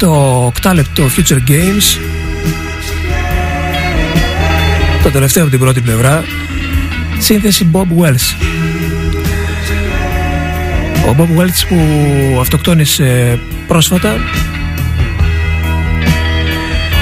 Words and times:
Αυτό 0.00 0.10
είναι 0.10 0.16
το 0.16 0.44
οκτάλεπτο 0.46 1.04
Future 1.16 1.50
Games. 1.50 2.00
Το 5.02 5.10
τελευταίο 5.10 5.42
από 5.42 5.50
την 5.50 5.60
πρώτη 5.60 5.80
πλευρά. 5.80 6.24
Σύνθεση 7.18 7.70
Bob 7.72 7.86
Wells. 8.02 8.36
Ο 11.08 11.14
Bob 11.18 11.40
Wells 11.40 11.66
που 11.68 11.76
αυτοκτόνησε 12.40 13.38
πρόσφατα 13.66 14.16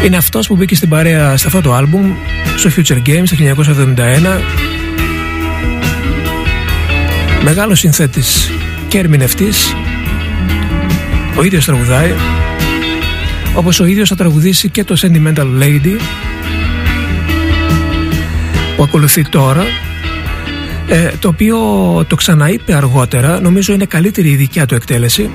είναι 0.05 0.17
αυτός 0.17 0.47
που 0.47 0.57
μπήκε 0.57 0.75
στην 0.75 0.89
παρέα 0.89 1.37
σε 1.37 1.47
αυτό 1.47 1.61
το 1.61 1.75
άλμπουμ 1.75 2.13
στο 2.57 2.71
Future 2.77 3.09
Games 3.09 3.29
το 3.29 3.65
1971 3.97 4.41
Μεγάλος 7.43 7.79
συνθέτης 7.79 8.51
και 8.89 8.99
ερμηνευτής. 8.99 9.75
Ο 11.37 11.45
ίδιος 11.45 11.65
τραγουδάει 11.65 12.15
Όπως 13.57 13.81
ο 13.81 13.85
ίδιος 13.85 14.09
θα 14.09 14.17
τραγουδήσει 14.17 14.69
και 14.69 14.85
το 14.85 14.97
Sentimental 15.01 15.63
Lady 15.63 15.99
Που 18.77 18.83
ακολουθεί 18.83 19.29
τώρα 19.29 19.65
ε, 20.89 21.11
το 21.21 21.29
οποίο 21.29 21.59
το 22.09 22.17
ξαναείπε 22.17 22.75
αργότερα. 22.75 23.41
Νομίζω 23.41 23.73
είναι 23.73 23.85
καλύτερη 23.85 24.29
η 24.29 24.37
δικιά 24.37 24.67
του 24.67 24.75
εκτέλεση. 24.75 25.31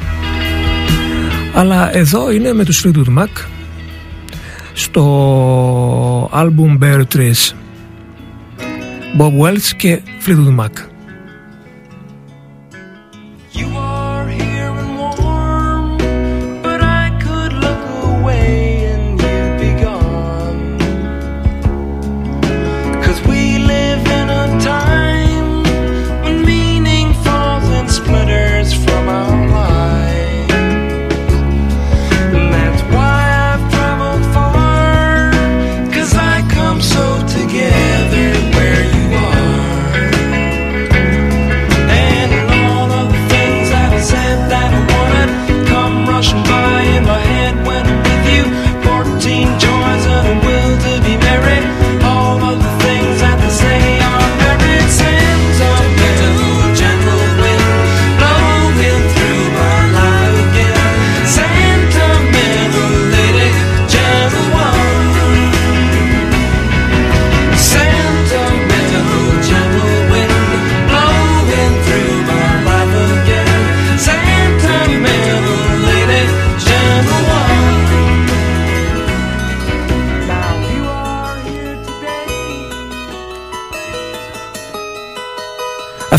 Αλλά 1.53 1.95
εδώ 1.97 2.31
είναι 2.31 2.53
με 2.53 2.63
τους 2.63 2.85
Fleetwood 2.85 3.19
Mac 3.19 3.45
στο 4.73 6.29
άλμπουμ 6.31 6.77
Bear 6.81 7.01
Trees 7.15 7.53
Bob 9.17 9.45
Wells 9.45 9.71
και 9.77 10.01
Fleetwood 10.25 10.59
Mac 10.59 10.90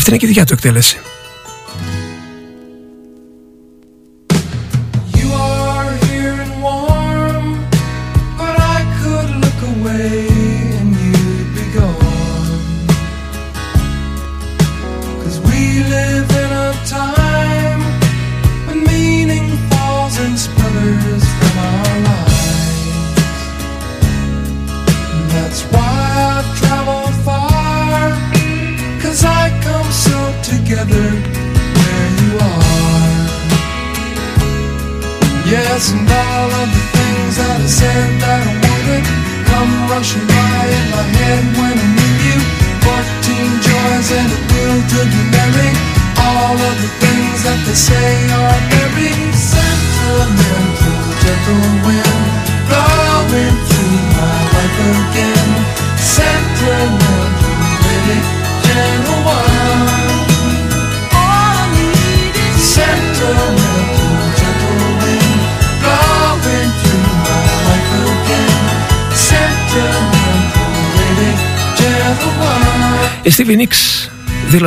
Αυτή 0.05 0.15
είναι 0.15 0.23
και 0.23 0.29
η 0.29 0.29
δικιά 0.29 0.45
του 0.45 0.53
εκτέλεση. 0.53 1.12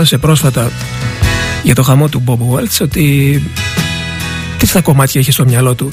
Δήλωσε 0.07 0.27
πρόσφατα 0.27 0.71
για 1.63 1.75
το 1.75 1.83
χαμό 1.83 2.09
του 2.09 2.23
Bob 2.27 2.55
Welch 2.55 2.81
ότι 2.81 3.43
τι 4.59 4.67
στα 4.67 4.81
κομμάτια 4.81 5.21
είχε 5.21 5.33
στο 5.33 5.45
μυαλό 5.45 5.75
του. 5.75 5.93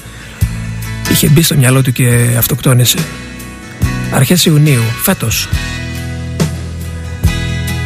Είχε 1.11 1.29
μπει 1.29 1.41
στο 1.41 1.55
μυαλό 1.55 1.81
του 1.81 1.91
και 1.91 2.35
αυτοκτόνησε. 2.37 2.97
Αρχές 4.11 4.45
Ιουνίου 4.45 4.81
φέτος. 5.03 5.49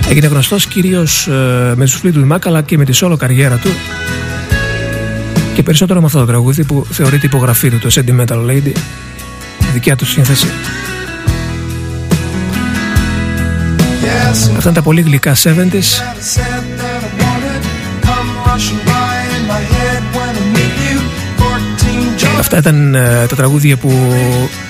Έγινε 0.10 0.28
γνωστός 0.28 0.66
κυρίως 0.66 1.28
ε, 1.28 1.74
με 1.76 1.86
τους 1.86 2.02
Fleetwood 2.04 2.32
Mac 2.32 2.40
αλλά 2.46 2.62
και 2.62 2.78
με 2.78 2.86
τη 2.86 2.92
σόλο 2.92 3.18
καριέρα 3.18 3.56
του. 3.56 3.70
Και 5.54 5.64
περισσότερο 5.64 6.00
με 6.00 6.06
αυτό 6.06 6.20
το 6.20 6.26
τραγούδι 6.26 6.64
που 6.64 6.86
θεωρείται 6.92 7.26
υπογραφή 7.26 7.70
του 7.70 7.80
το 7.80 7.90
Sentimental 7.94 8.46
Lady. 8.50 8.72
Δικιά 9.74 9.96
του 9.96 10.06
σύνθεση 10.06 10.48
Αυτά 14.40 14.62
είναι 14.64 14.74
τα 14.74 14.82
πολύ 14.82 15.02
γλυκά 15.02 15.36
70's 15.36 16.02
Αυτά 22.40 22.58
ήταν 22.58 22.96
ε, 22.96 23.26
τα 23.30 23.36
τραγούδια 23.36 23.78
που 23.78 24.12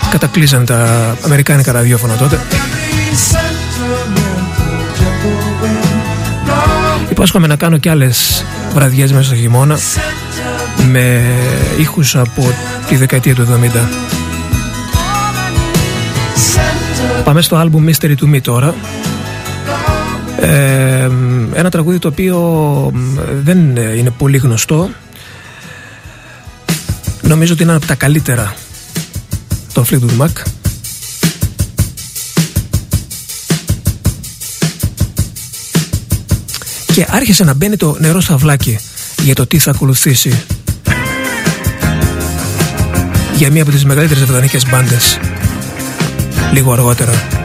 κατακλείσαν 0.09 0.65
τα 0.65 0.87
αμερικάνικα 1.25 1.71
ραδιόφωνα 1.71 2.15
τότε. 2.15 2.39
Υπόσχομαι 7.09 7.47
να 7.47 7.55
κάνω 7.55 7.77
και 7.77 7.89
άλλες 7.89 8.45
βραδιές 8.73 9.11
μέσα 9.11 9.23
στο 9.23 9.35
χειμώνα 9.35 9.77
με 10.91 11.21
ήχους 11.79 12.15
από 12.15 12.53
τη 12.87 12.95
δεκαετία 12.95 13.35
του 13.35 13.47
70 13.73 14.07
Πάμε 17.23 17.41
στο 17.41 17.55
άλμπουμ 17.55 17.85
Mystery 17.87 18.15
to 18.21 18.35
Me 18.35 18.41
τώρα 18.41 18.75
ε, 20.41 21.09
ένα 21.53 21.69
τραγούδι 21.69 21.99
το 21.99 22.07
οποίο 22.07 22.91
δεν 23.43 23.75
είναι 23.75 24.09
πολύ 24.17 24.37
γνωστό. 24.37 24.89
Νομίζω 27.21 27.53
ότι 27.53 27.63
είναι 27.63 27.75
από 27.75 27.85
τα 27.85 27.95
καλύτερα 27.95 28.55
των 29.73 29.85
Fleetwood 29.85 30.21
Mac. 30.21 30.43
Και 36.93 37.05
άρχισε 37.09 37.43
να 37.43 37.53
μπαίνει 37.53 37.77
το 37.77 37.95
νερό 37.99 38.21
σαυλάκι 38.21 38.79
για 39.23 39.35
το 39.35 39.47
τι 39.47 39.57
θα 39.57 39.71
ακολουθήσει 39.71 40.43
για 43.35 43.51
μία 43.51 43.61
από 43.61 43.71
τις 43.71 43.85
μεγαλύτερες 43.85 44.23
βρετανικές 44.23 44.69
μπάντες 44.69 45.19
λίγο 46.51 46.71
αργότερα 46.71 47.36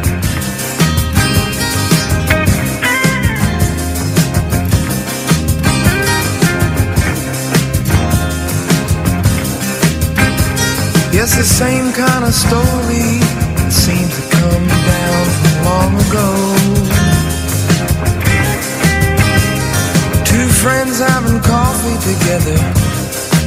Just 11.23 11.37
the 11.37 11.45
same 11.45 11.93
kind 11.93 12.25
of 12.25 12.35
story 12.35 13.23
that 13.55 13.71
seems 13.71 14.11
to 14.11 14.23
come 14.43 14.67
down 14.67 15.23
from 15.38 15.55
long 15.71 15.93
ago. 16.02 16.29
Two 20.26 20.49
friends 20.59 20.99
having 20.99 21.38
coffee 21.47 21.99
together 22.11 22.59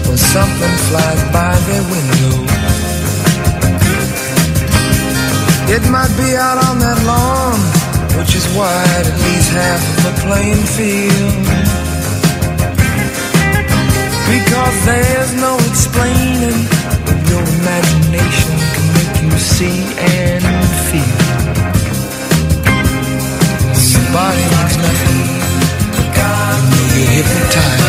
when 0.08 0.16
something 0.16 0.76
flies 0.88 1.22
by 1.36 1.52
their 1.68 1.84
window. 1.92 2.48
It 5.76 5.84
might 5.92 6.16
be 6.16 6.32
out 6.32 6.64
on 6.72 6.80
that 6.80 7.00
lawn, 7.04 7.60
which 8.16 8.40
is 8.40 8.48
wide 8.56 9.04
at 9.04 9.20
least 9.28 9.52
half 9.52 9.84
of 9.84 9.98
the 10.08 10.14
playing 10.24 10.64
field. 10.80 11.44
Because 14.32 14.76
there's 14.88 15.34
no 15.44 15.60
explaining 15.68 16.85
your 17.36 17.44
imagination 17.60 18.56
can 18.74 18.88
make 18.96 19.16
you 19.24 19.32
see 19.38 19.80
and 20.00 20.44
feel. 20.88 21.18
When 23.76 23.88
your 23.92 24.06
body 24.16 24.44
means 24.54 24.76
nothing, 24.86 25.20
you 25.98 26.04
get 26.08 27.06
hypnotized. 27.16 27.84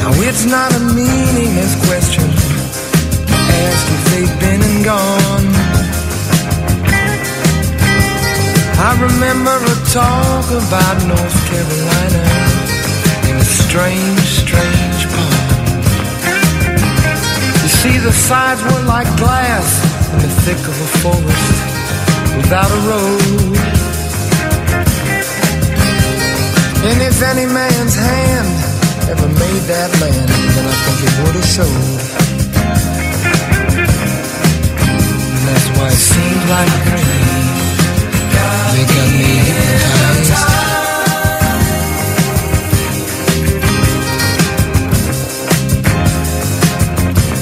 Now 0.00 0.12
it's 0.28 0.44
not 0.46 0.70
a 0.74 0.82
meaningless 0.98 1.74
question 1.86 2.28
ask 3.66 3.86
if 3.96 4.02
they've 4.10 4.40
been 4.40 4.62
and 4.62 4.84
gone. 4.84 5.57
I 8.80 8.94
remember 8.94 9.58
a 9.58 9.76
talk 9.90 10.46
about 10.54 10.96
North 11.10 11.38
Carolina 11.50 12.22
in 13.26 13.34
a 13.34 13.44
strange, 13.44 14.22
strange 14.22 15.02
pond. 15.10 15.82
You 17.58 17.70
see, 17.82 17.98
the 17.98 18.12
sides 18.12 18.62
were 18.62 18.84
like 18.86 19.10
glass 19.18 19.82
in 20.14 20.18
the 20.22 20.30
thick 20.46 20.62
of 20.62 20.78
a 20.78 20.88
forest 21.02 21.58
without 22.38 22.70
a 22.70 22.80
road. 22.86 23.58
And 26.86 27.02
if 27.02 27.20
any 27.20 27.46
man's 27.50 27.96
hand 27.96 28.48
ever 29.10 29.26
made 29.26 29.62
that 29.74 29.90
land, 29.98 30.28
then 30.54 30.66
I 30.70 30.76
think 30.86 30.98
it 31.02 31.14
would 31.26 31.34
have 31.34 31.50
showed. 31.50 32.00
And 35.34 35.42
that's 35.50 35.68
why 35.76 35.88
it 35.88 35.98
seems 35.98 36.44
like 36.46 36.70
dream. 36.86 37.47
They 38.70 38.84
got 38.84 39.08
me 39.10 39.30
hypnotized. 39.48 40.58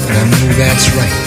And 0.07 0.17
I 0.17 0.23
know 0.29 0.53
that's 0.57 0.89
right. 0.95 1.26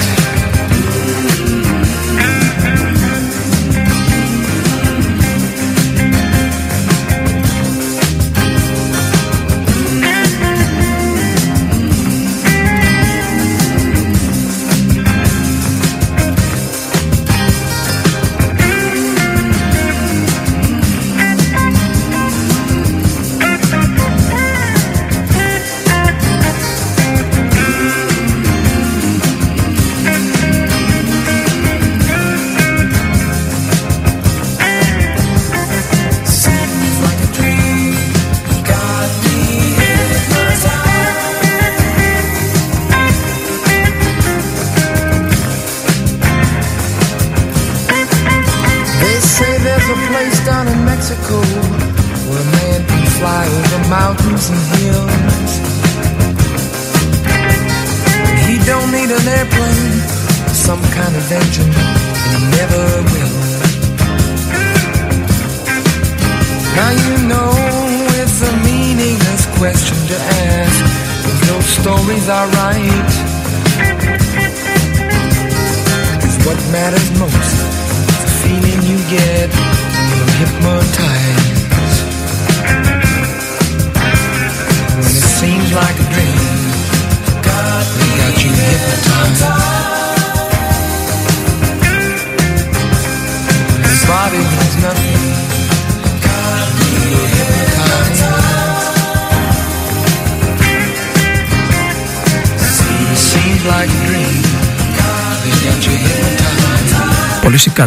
100% 107.80 107.84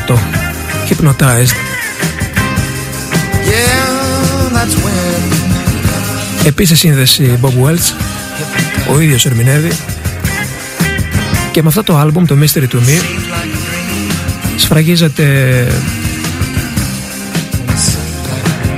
Hypnotized 0.90 1.56
yeah, 3.50 3.94
Επίσης 6.46 6.80
σύνδεση 6.80 7.40
Bob 7.42 7.48
Welch 7.48 7.96
Ο 8.92 9.00
ίδιος 9.00 9.26
ερμηνεύει. 9.26 9.72
Και 11.52 11.62
με 11.62 11.68
αυτό 11.68 11.84
το 11.84 11.98
άλμπουμ 11.98 12.26
το 12.26 12.36
Mystery 12.42 12.68
to 12.68 12.76
Me 12.76 13.04
Σφραγίζεται 14.58 15.68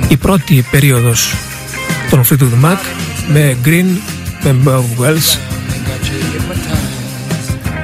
η 0.08 0.16
πρώτη 0.16 0.64
περίοδος 0.70 1.34
των 2.10 2.24
Fleetwood 2.24 2.64
Mac 2.64 2.78
με 3.32 3.56
Green, 3.64 3.86
με 4.42 4.56
Bob 4.64 5.02
Welch 5.04 5.55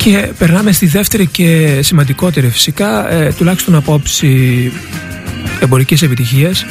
και 0.03 0.33
περνάμε 0.39 0.73
στη 0.73 0.87
δεύτερη 0.87 1.27
και 1.27 1.81
σημαντικότερη 1.83 2.49
φυσικά 2.49 3.13
ε, 3.13 3.33
τουλάχιστον 3.33 3.75
από 3.75 3.95
όψη 3.95 4.73
εμπορικής 5.61 6.03
επιτυχίας. 6.03 6.65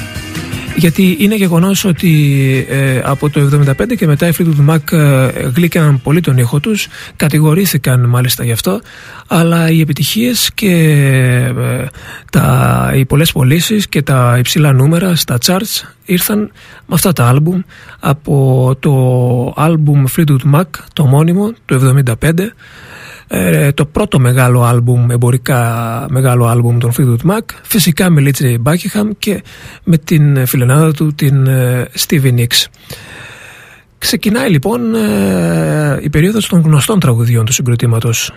Γιατί 0.76 1.16
είναι 1.20 1.36
γεγονός 1.36 1.86
ότι 1.86 2.66
ε, 2.70 3.02
από 3.04 3.30
το 3.30 3.64
1975 3.80 3.96
και 3.98 4.08
μετά 4.08 4.28
οι 4.28 4.32
Fleetwood 4.38 4.70
Mac 4.70 4.98
ε, 4.98 5.28
γλύκαναν 5.56 6.02
πολύ 6.02 6.22
τον 6.22 6.38
ήχο 6.38 6.60
τους 6.60 6.88
κατηγορήθηκαν 7.16 8.10
μάλιστα 8.10 8.44
γι' 8.44 8.52
αυτό 8.52 8.82
αλλά 9.28 9.70
οι 9.70 9.80
επιτυχίες 9.82 10.52
και 10.54 10.74
ε, 11.58 11.86
τα, 12.32 12.92
οι 12.96 13.06
πολλές 13.06 13.32
πωλήσεις 13.32 13.88
και 13.88 14.02
τα 14.02 14.36
υψηλά 14.40 14.74
νούμερα 14.74 15.16
στα 15.16 15.38
charts 15.46 15.88
ήρθαν 16.06 16.40
με 16.86 16.96
αυτά 16.96 17.14
τα 17.14 17.28
άλμπουμ. 17.28 17.62
Από 18.00 18.76
το 18.80 18.94
άλμπουμ 19.56 20.04
Fleetwood 20.16 20.56
Mac 20.56 20.66
το 20.94 21.06
μόνιμο 21.06 21.54
το 21.66 21.94
1975 22.20 22.32
ε, 23.34 23.72
το 23.72 23.86
πρώτο 23.86 24.20
μεγάλο 24.20 24.64
άλμπουμ, 24.64 25.12
εμπορικά 25.12 26.06
μεγάλο 26.10 26.46
άλμπουμ 26.46 26.78
των 26.78 26.92
Fleetwood 26.98 27.32
Mac 27.32 27.42
φυσικά 27.64 28.10
με 28.10 28.22
Λίτζε 28.22 28.62
Buckingham 28.66 29.10
και 29.20 29.44
με 29.84 29.98
την 29.98 30.46
φιλενάδα 30.46 30.94
του 30.94 31.14
την 31.16 31.48
ε, 31.48 31.88
Stevie 32.00 32.38
Nicks. 32.38 32.66
Ξεκινάει 33.98 34.50
λοιπόν 34.50 34.96
ε, 34.96 36.00
η 36.02 36.10
περίοδος 36.10 36.48
των 36.48 36.62
γνωστών 36.62 37.00
τραγουδιών 37.00 37.46
του 37.46 37.54
συγκροτήματος 37.54 38.32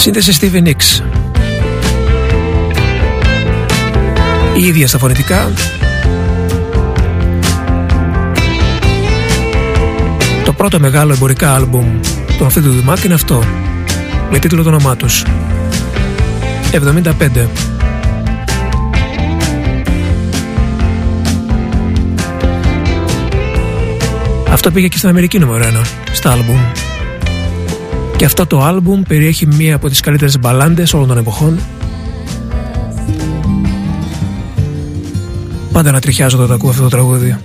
Σύνδεση 0.00 0.36
Steven 0.40 0.68
Nicks. 0.68 1.02
Η 4.56 4.66
ίδια 4.66 4.88
στα 4.88 4.98
φωνητικά. 4.98 5.52
Το 10.44 10.52
πρώτο 10.52 10.80
μεγάλο 10.80 11.12
εμπορικά 11.12 11.54
άλμπουμ 11.54 12.00
των 12.38 12.48
Fleetwood 12.48 12.92
Mac 12.92 13.04
είναι 13.04 13.14
αυτό. 13.14 13.44
Με 14.30 14.38
τίτλο 14.38 14.62
το 14.62 14.68
όνομά 14.68 14.96
τους. 14.96 15.24
75. 16.72 17.48
Αυτό 24.50 24.70
πήγε 24.70 24.88
και 24.88 24.96
στην 24.96 25.08
Αμερική 25.08 25.38
νούμερο 25.38 25.64
1 25.64 25.86
στα 26.12 26.30
άλμπουμ. 26.30 26.58
Και 28.20 28.26
αυτό 28.26 28.46
το 28.46 28.62
άλμπουμ 28.62 29.02
περιέχει 29.02 29.46
μία 29.46 29.74
από 29.74 29.88
τις 29.88 30.00
καλύτερες 30.00 30.38
μπαλάντες 30.38 30.94
όλων 30.94 31.08
των 31.08 31.18
εποχών. 31.18 31.58
Πάντα 35.72 35.90
να 35.90 36.00
τριχιάζω 36.00 36.38
όταν 36.38 36.52
ακούω 36.52 36.70
αυτό 36.70 36.82
το 36.82 36.88
τραγούδι. 36.88 37.36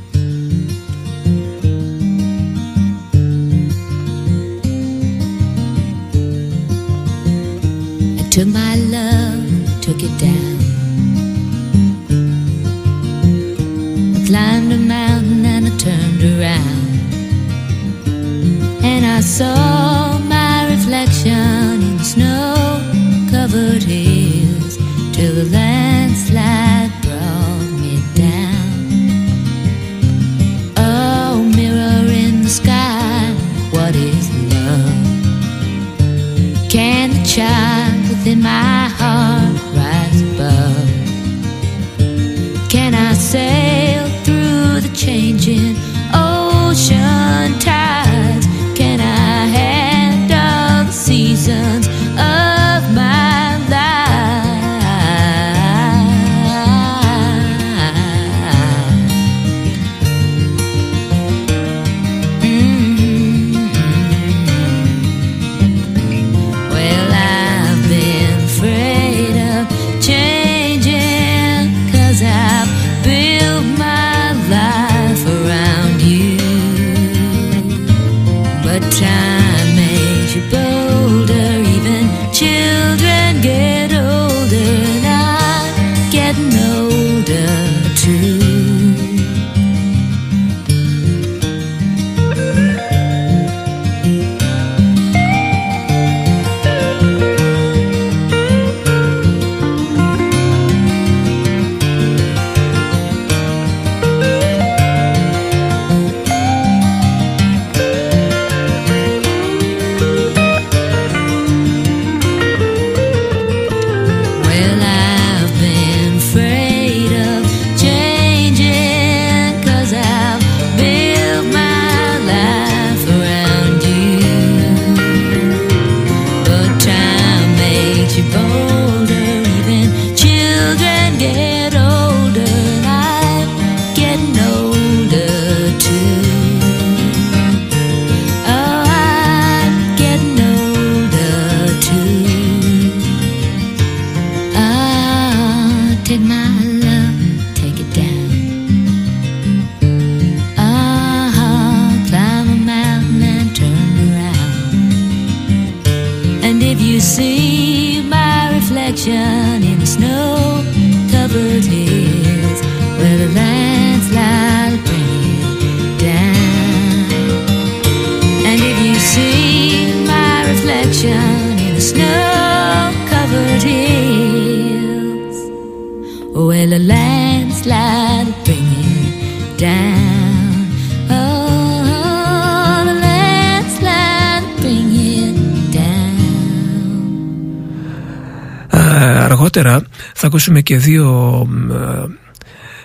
Ακούσουμε 190.35 190.61
και 190.61 190.77
δύο 190.77 191.47
ε, 191.71 192.03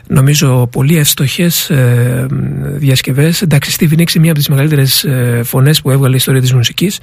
νομίζω 0.07 0.69
πολύ 0.73 0.97
εύστοχες 0.99 1.71
ε, 1.71 2.27
διασκευές. 2.63 3.43
Εντάξει 3.43 3.77
Stevie 3.79 3.93
Nicks 3.93 4.15
είναι 4.15 4.21
μία 4.21 4.31
από 4.31 4.39
τις 4.39 4.49
μεγαλύτερες 4.49 5.05
ε, 5.05 5.41
φωνές 5.45 5.83
που 5.83 5.91
έβγαλε 5.91 6.13
η 6.13 6.17
ιστορία 6.17 6.41
της 6.41 6.53
μουσικής 6.53 6.99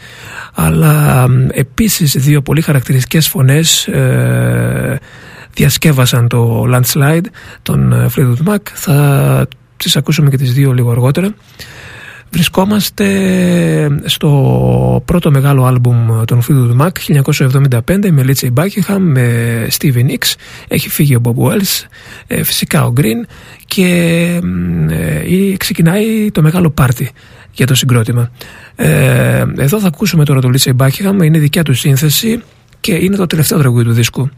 αλλά 0.54 1.24
ε, 1.52 1.60
επίσης 1.60 2.16
δύο 2.18 2.42
πολύ 2.42 2.62
χαρακτηριστικές 2.62 3.28
φωνές 3.28 3.88
ε, 3.88 5.00
διασκεύασαν 5.54 6.28
το 6.28 6.64
Landslide 6.74 7.26
των 7.62 7.92
ε, 7.92 8.08
Fleetwood 8.16 8.54
Mac. 8.54 8.62
Θα 8.74 9.48
τις 9.78 9.96
ακούσουμε 9.96 10.30
και 10.30 10.38
τις 10.38 10.54
δύο 10.54 10.74
λίγο 10.74 10.92
αργότερα 10.92 11.34
Βρισκόμαστε 12.30 14.02
στο 14.06 15.02
πρώτο 15.06 15.32
μεγάλο 15.32 15.66
άλμπουμ 15.66 16.24
των 16.26 16.42
Fleetwood 16.48 16.82
Mac 16.82 17.22
1975 17.88 18.10
με 18.12 18.26
Lindsey 18.28 18.54
Buckingham, 18.54 19.00
με 19.00 19.68
Stevie 19.78 20.06
Nicks 20.06 20.34
έχει 20.68 20.90
φύγει 20.90 21.16
ο 21.16 21.22
Bob 21.24 21.44
Wells 21.44 21.86
ε, 22.28 22.44
φυσικά 22.44 22.86
ο 22.86 22.94
Green 22.98 23.30
και 23.66 23.86
ε, 24.90 25.58
ξεκινάει 25.58 26.32
το 26.32 26.42
μεγάλο 26.42 26.70
πάρτι 26.70 27.12
για 27.52 27.68
το 27.68 27.76
συγκρότημα. 27.76 28.32
Ε, 28.76 29.46
εδώ 29.58 29.80
θα 29.80 29.88
ακούσουμε 29.88 30.26
τώρα 30.26 30.42
το 30.42 30.50
Lindsey 30.54 30.76
Buckingham 30.76 31.24
είναι 31.24 31.40
δικιά 31.40 31.64
του 31.64 31.74
σύνθεση 31.74 32.44
και 32.80 32.94
είναι 32.94 33.16
το 33.16 33.26
τελευταίο 33.26 33.60
τραγούδι 33.60 33.84
του 33.84 33.94
δίσκου 33.94 34.30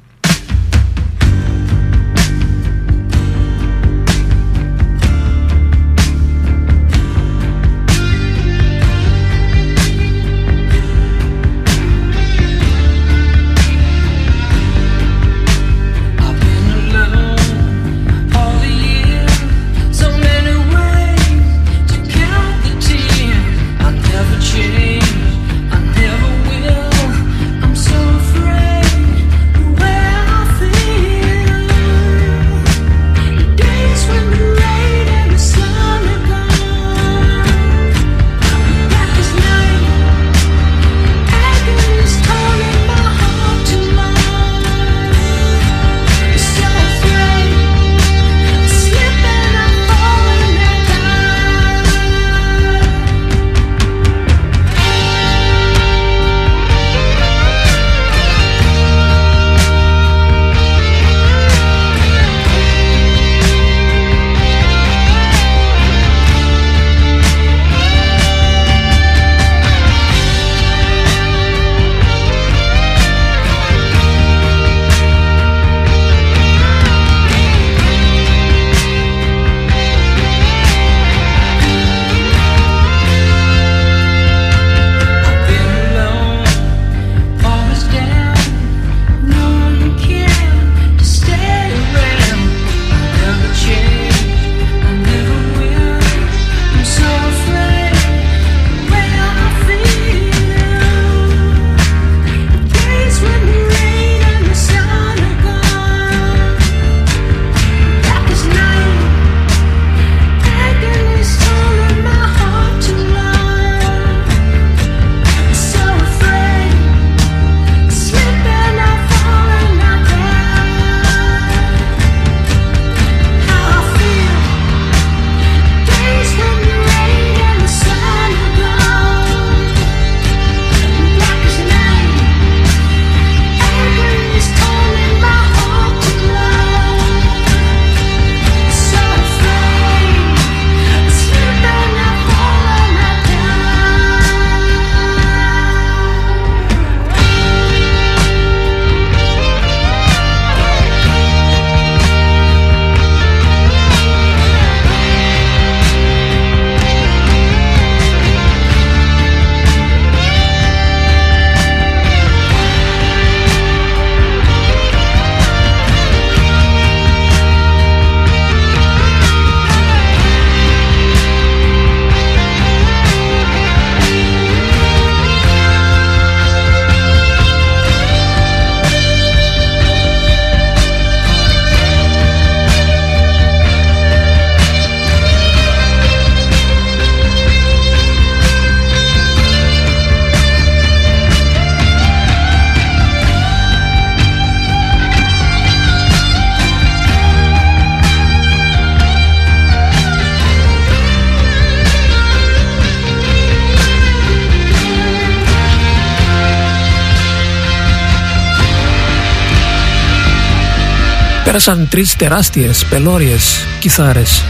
Πέρασαν 211.60 211.88
τρεις 211.90 212.16
τεράστιες 212.16 212.86
πελώριες 212.86 213.66
κιθάρες 213.80 214.44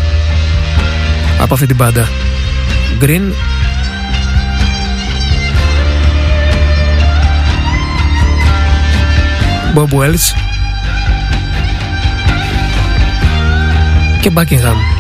από 1.40 1.54
αυτή 1.54 1.66
την 1.66 1.78
πάντα. 1.78 2.10
Green, 3.02 3.32
Bob 9.76 10.00
Wells 10.00 10.36
και 14.22 14.32
Buckingham. 14.36 14.99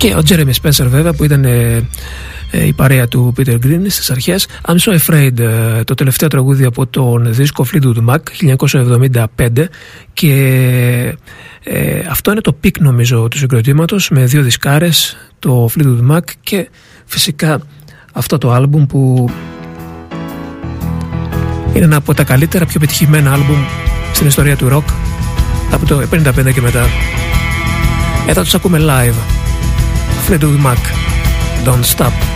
Και 0.00 0.14
ο 0.16 0.22
Τζέρεμι 0.22 0.52
Σπένσερ 0.52 0.88
βέβαια 0.88 1.12
που 1.12 1.24
ήταν 1.24 1.44
ε, 1.44 1.88
ε, 2.50 2.66
η 2.66 2.72
παρέα 2.72 3.08
του 3.08 3.32
Peter 3.36 3.54
Green 3.54 3.80
στις 3.88 4.10
αρχές. 4.10 4.46
I'm 4.66 4.76
So 4.76 4.98
Afraid 4.98 5.38
ε, 5.38 5.84
το 5.84 5.94
τελευταίο 5.94 6.28
τραγούδι 6.28 6.64
από 6.64 6.86
τον 6.86 7.34
δίσκο 7.34 7.66
Fleetwood 7.72 8.04
Mac 8.08 8.18
1975 9.46 9.64
και 10.12 10.34
ε, 11.62 11.98
αυτό 12.10 12.30
είναι 12.30 12.40
το 12.40 12.52
peak 12.52 12.80
νομίζω 12.80 13.28
του 13.28 13.38
συγκροτήματος 13.38 14.10
με 14.10 14.24
δύο 14.24 14.42
δισκάρες 14.42 15.16
το 15.38 15.68
Fleetwood 15.74 16.10
Mac 16.10 16.22
και 16.40 16.68
φυσικά 17.04 17.60
αυτό 18.12 18.38
το 18.38 18.52
άλμπουμ 18.52 18.86
που 18.86 19.30
είναι 21.74 21.84
ένα 21.84 21.96
από 21.96 22.14
τα 22.14 22.24
καλύτερα 22.24 22.66
πιο 22.66 22.80
πετυχημένα 22.80 23.32
άλμπουμ 23.32 23.58
στην 24.12 24.26
ιστορία 24.26 24.56
του 24.56 24.68
rock 24.72 24.92
από 25.70 25.86
το 25.86 26.02
55 26.12 26.52
και 26.54 26.60
μετά. 26.60 26.86
Εδώ 28.28 28.42
τους 28.42 28.54
ακούμε 28.54 28.78
live 28.80 29.39
Fleetwood 30.30 30.60
Mac. 30.60 30.78
Don't 31.64 31.82
stop. 31.82 32.12
πιο 32.12 32.29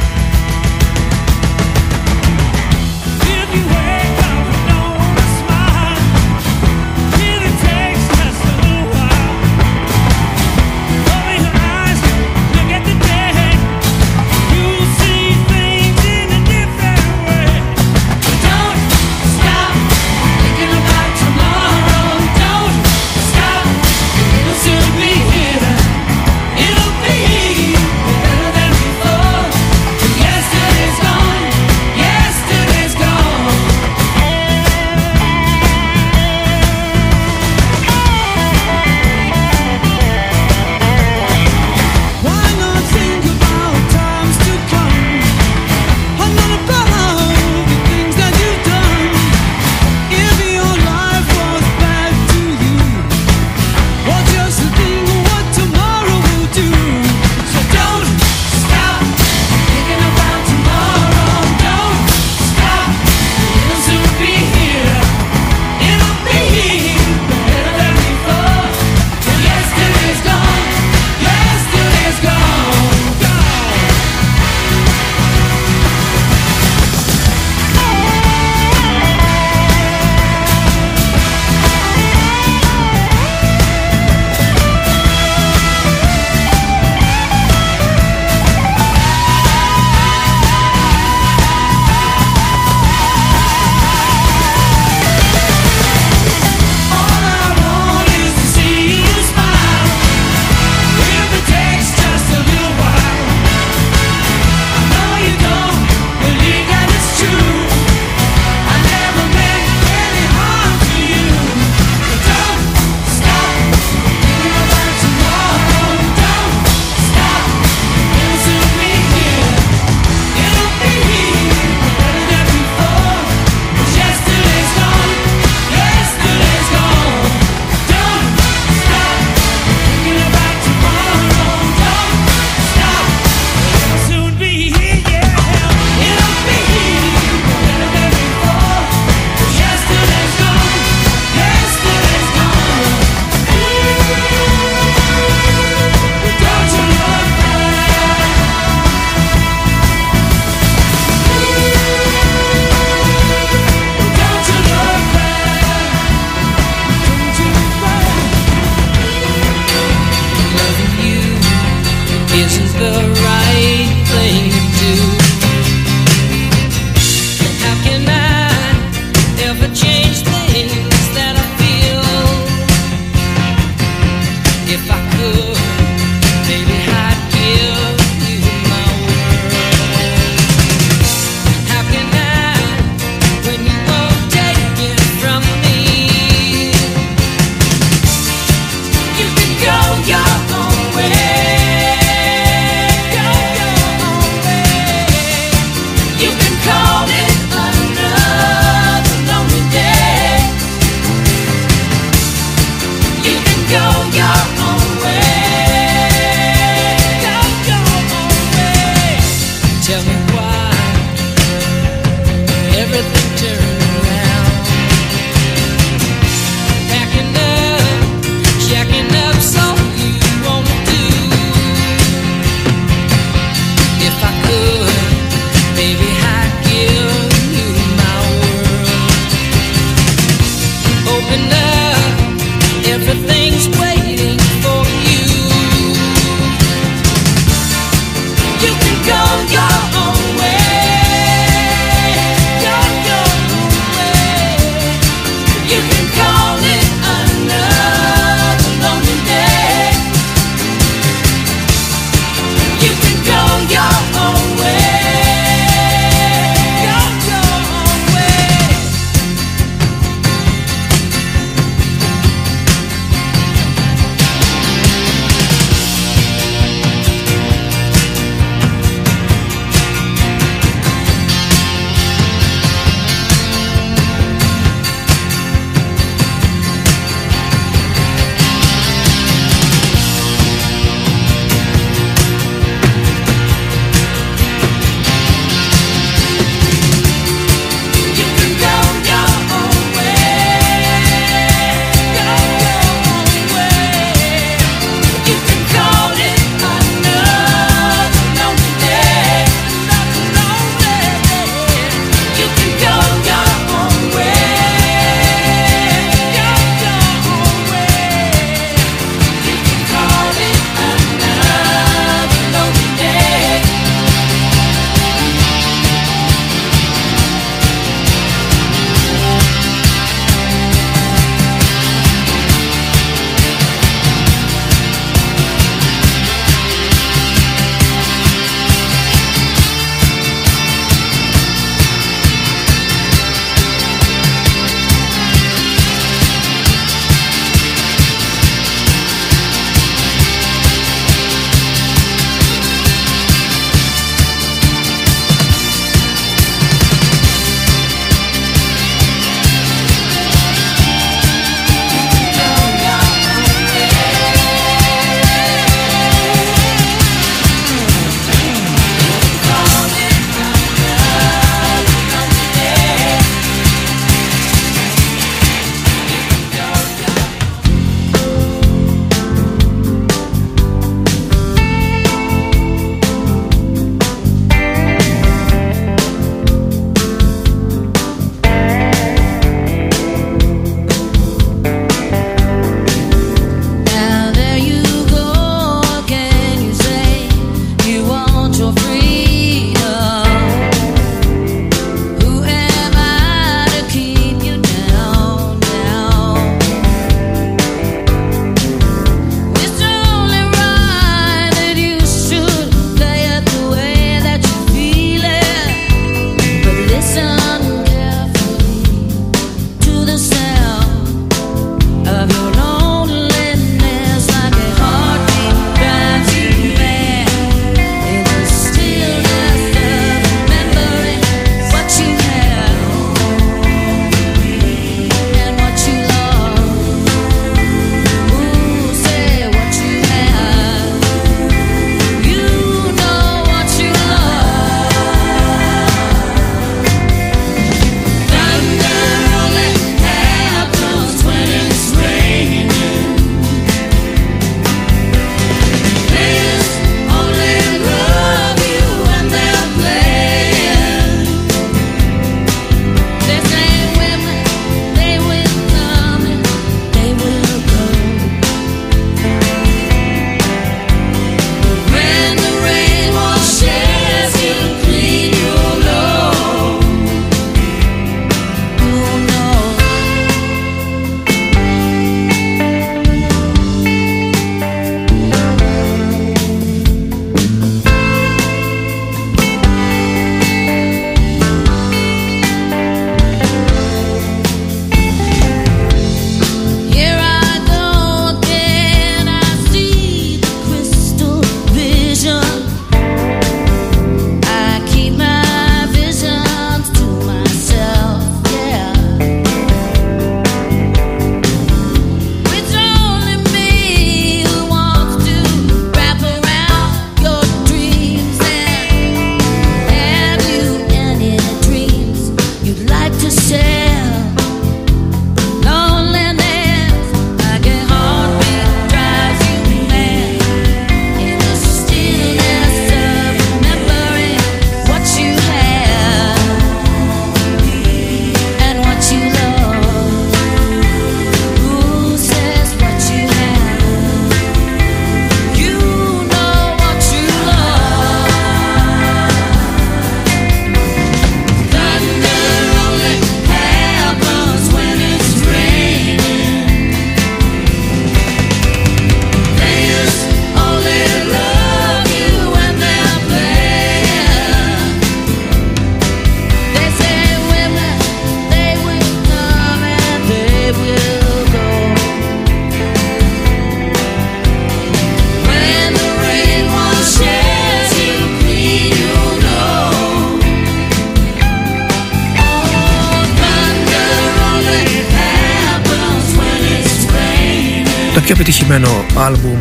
άλμπουμ 579.16 579.58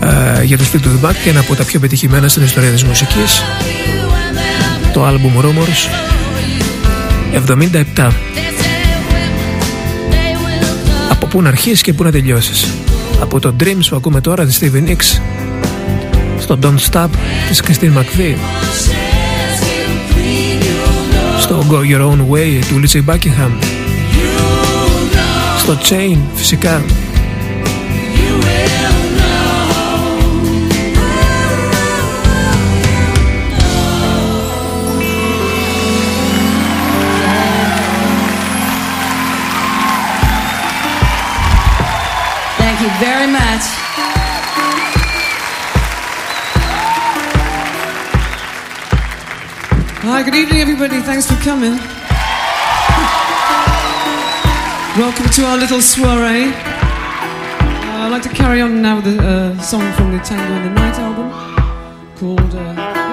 ε, 0.00 0.42
για 0.42 0.58
τους 0.58 0.70
Fleetwood 0.72 1.06
Mac 1.06 1.14
και 1.24 1.30
ένα 1.30 1.40
από 1.40 1.54
τα 1.54 1.64
πιο 1.64 1.80
πετυχημένα 1.80 2.28
στην 2.28 2.42
ιστορία 2.42 2.70
της 2.70 2.84
μουσικής. 2.84 3.42
Το 4.92 5.04
άλμπουμ 5.04 5.32
Rumors 5.40 6.10
77 7.96 8.10
από 11.10 11.26
πού 11.26 11.42
να 11.42 11.48
αρχίσεις 11.48 11.80
και 11.80 11.92
πού 11.92 12.02
να 12.02 12.10
τελειώσεις. 12.10 12.66
Από 13.20 13.40
το 13.40 13.54
Dreams 13.60 13.86
που 13.88 13.96
ακούμε 13.96 14.20
τώρα 14.20 14.46
της 14.46 14.58
Stevie 14.60 14.88
Nicks 14.88 15.20
στο 16.38 16.58
Don't 16.62 16.90
Stop 16.90 17.08
της 17.48 17.62
Christine 17.62 17.98
McVie. 17.98 18.36
Στο 21.40 21.64
Go 21.70 21.74
Your 21.74 22.00
Own 22.00 22.18
Way 22.30 22.62
του 22.68 22.82
Lizzie 22.82 23.04
Buckingham. 23.12 23.50
Στο 25.58 25.78
Chain 25.88 26.16
φυσικά 26.34 26.82
Hi, 50.20 50.24
good 50.24 50.34
evening, 50.34 50.60
everybody. 50.60 51.00
Thanks 51.00 51.26
for 51.26 51.34
coming. 51.36 51.78
Welcome 55.00 55.30
to 55.30 55.46
our 55.46 55.56
little 55.56 55.80
soiree. 55.80 56.52
Uh, 56.52 58.04
I'd 58.04 58.10
like 58.10 58.20
to 58.24 58.28
carry 58.28 58.60
on 58.60 58.82
now 58.82 58.96
with 58.96 59.06
a 59.06 59.18
uh, 59.18 59.58
song 59.62 59.90
from 59.94 60.12
the 60.12 60.18
Tango 60.18 60.56
in 60.56 60.74
the 60.74 60.78
Night 60.78 60.98
album 60.98 61.30
called. 62.16 62.54
Uh, 62.54 63.09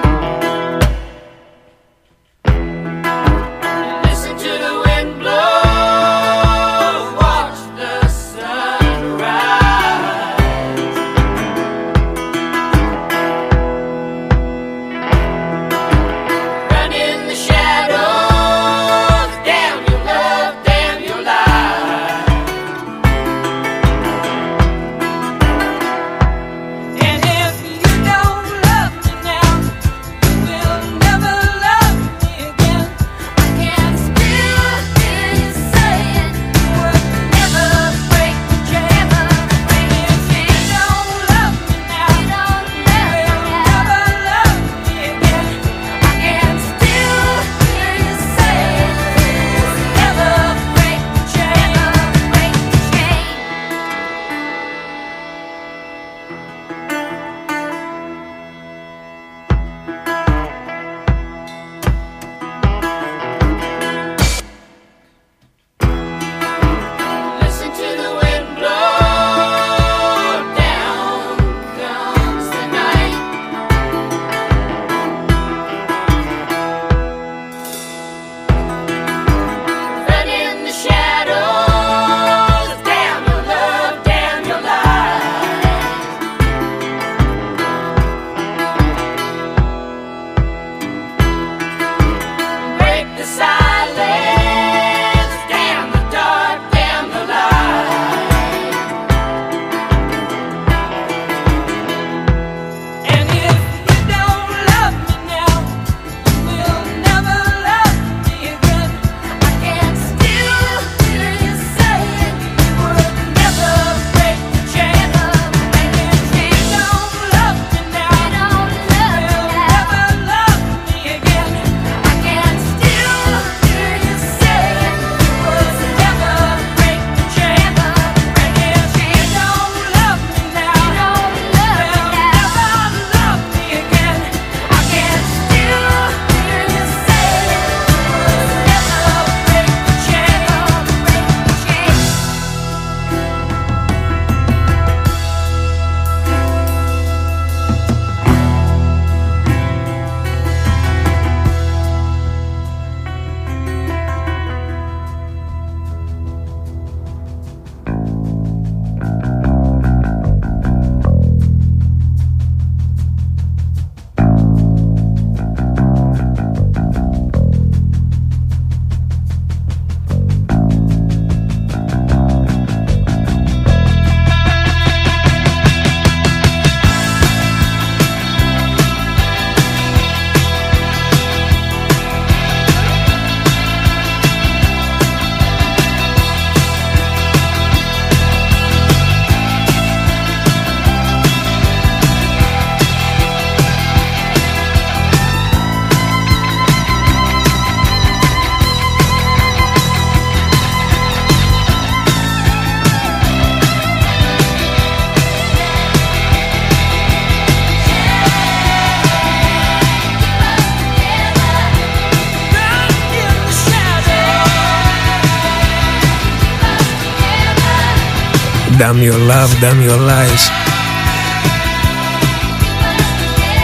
Damn 218.78 219.02
your 219.02 219.18
love, 219.32 219.50
damn 219.60 219.80
your 219.88 219.98
lies. 220.08 220.50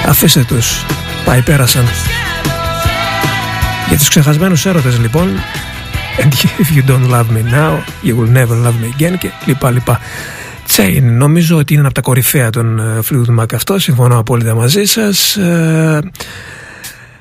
Αφήστε 0.09 0.45
τους. 0.45 0.85
Πάει 1.25 1.43
πέρασαν. 1.43 1.85
Για 3.89 3.99
τους 3.99 4.09
ξεχασμένους 4.09 4.67
έρωτες 4.67 4.99
λοιπόν 4.99 5.29
And 6.19 6.33
if 6.33 6.77
you 6.77 6.91
don't 6.91 7.11
love 7.11 7.27
me 7.37 7.43
now 7.53 7.83
You 8.03 8.17
will 8.17 8.33
never 8.33 8.57
love 8.67 8.75
me 8.83 9.03
again 9.03 9.19
Και 9.19 9.31
λοιπά 9.45 9.71
λοιπά. 9.71 10.01
Chain 10.77 11.03
νομίζω 11.03 11.57
ότι 11.57 11.75
είναι 11.75 11.85
από 11.85 11.95
τα 11.95 12.01
κορυφαία 12.01 12.51
των 12.51 12.81
Fleetwood 13.09 13.41
Mac 13.41 13.55
αυτό. 13.55 13.79
Συμφωνώ 13.79 14.19
απόλυτα 14.19 14.55
μαζί 14.55 14.85
σας. 14.85 15.37
Ε, 15.37 16.01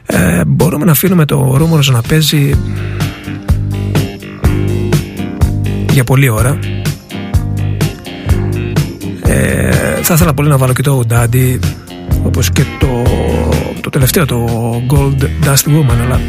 ε, 0.05 0.41
Μπορούμε 0.47 0.85
να 0.85 0.91
αφήνουμε 0.91 1.25
το 1.25 1.57
Rumors 1.61 1.85
να 1.91 2.01
παίζει 2.01 2.53
για 5.89 6.03
πολλή 6.03 6.29
ώρα 6.29 6.59
ε, 9.33 10.01
θα 10.01 10.13
ήθελα 10.13 10.33
πολύ 10.33 10.49
να 10.49 10.57
βάλω 10.57 10.73
και 10.73 10.81
το 10.81 11.01
Daddy 11.09 11.59
όπως 12.23 12.51
και 12.51 12.63
το, 12.79 13.03
το 13.81 13.89
τελευταίο 13.89 14.25
το 14.25 14.47
Gold 14.89 15.23
Dust 15.23 15.69
Woman 15.69 15.97
αλλά 16.03 16.21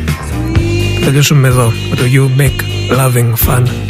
θα 0.99 1.05
τελειώσουμε 1.05 1.49
εδώ 1.49 1.73
με 1.91 1.97
το 1.97 2.03
You 2.15 2.41
Make 2.41 2.61
Loving 2.99 3.33
Fun 3.47 3.84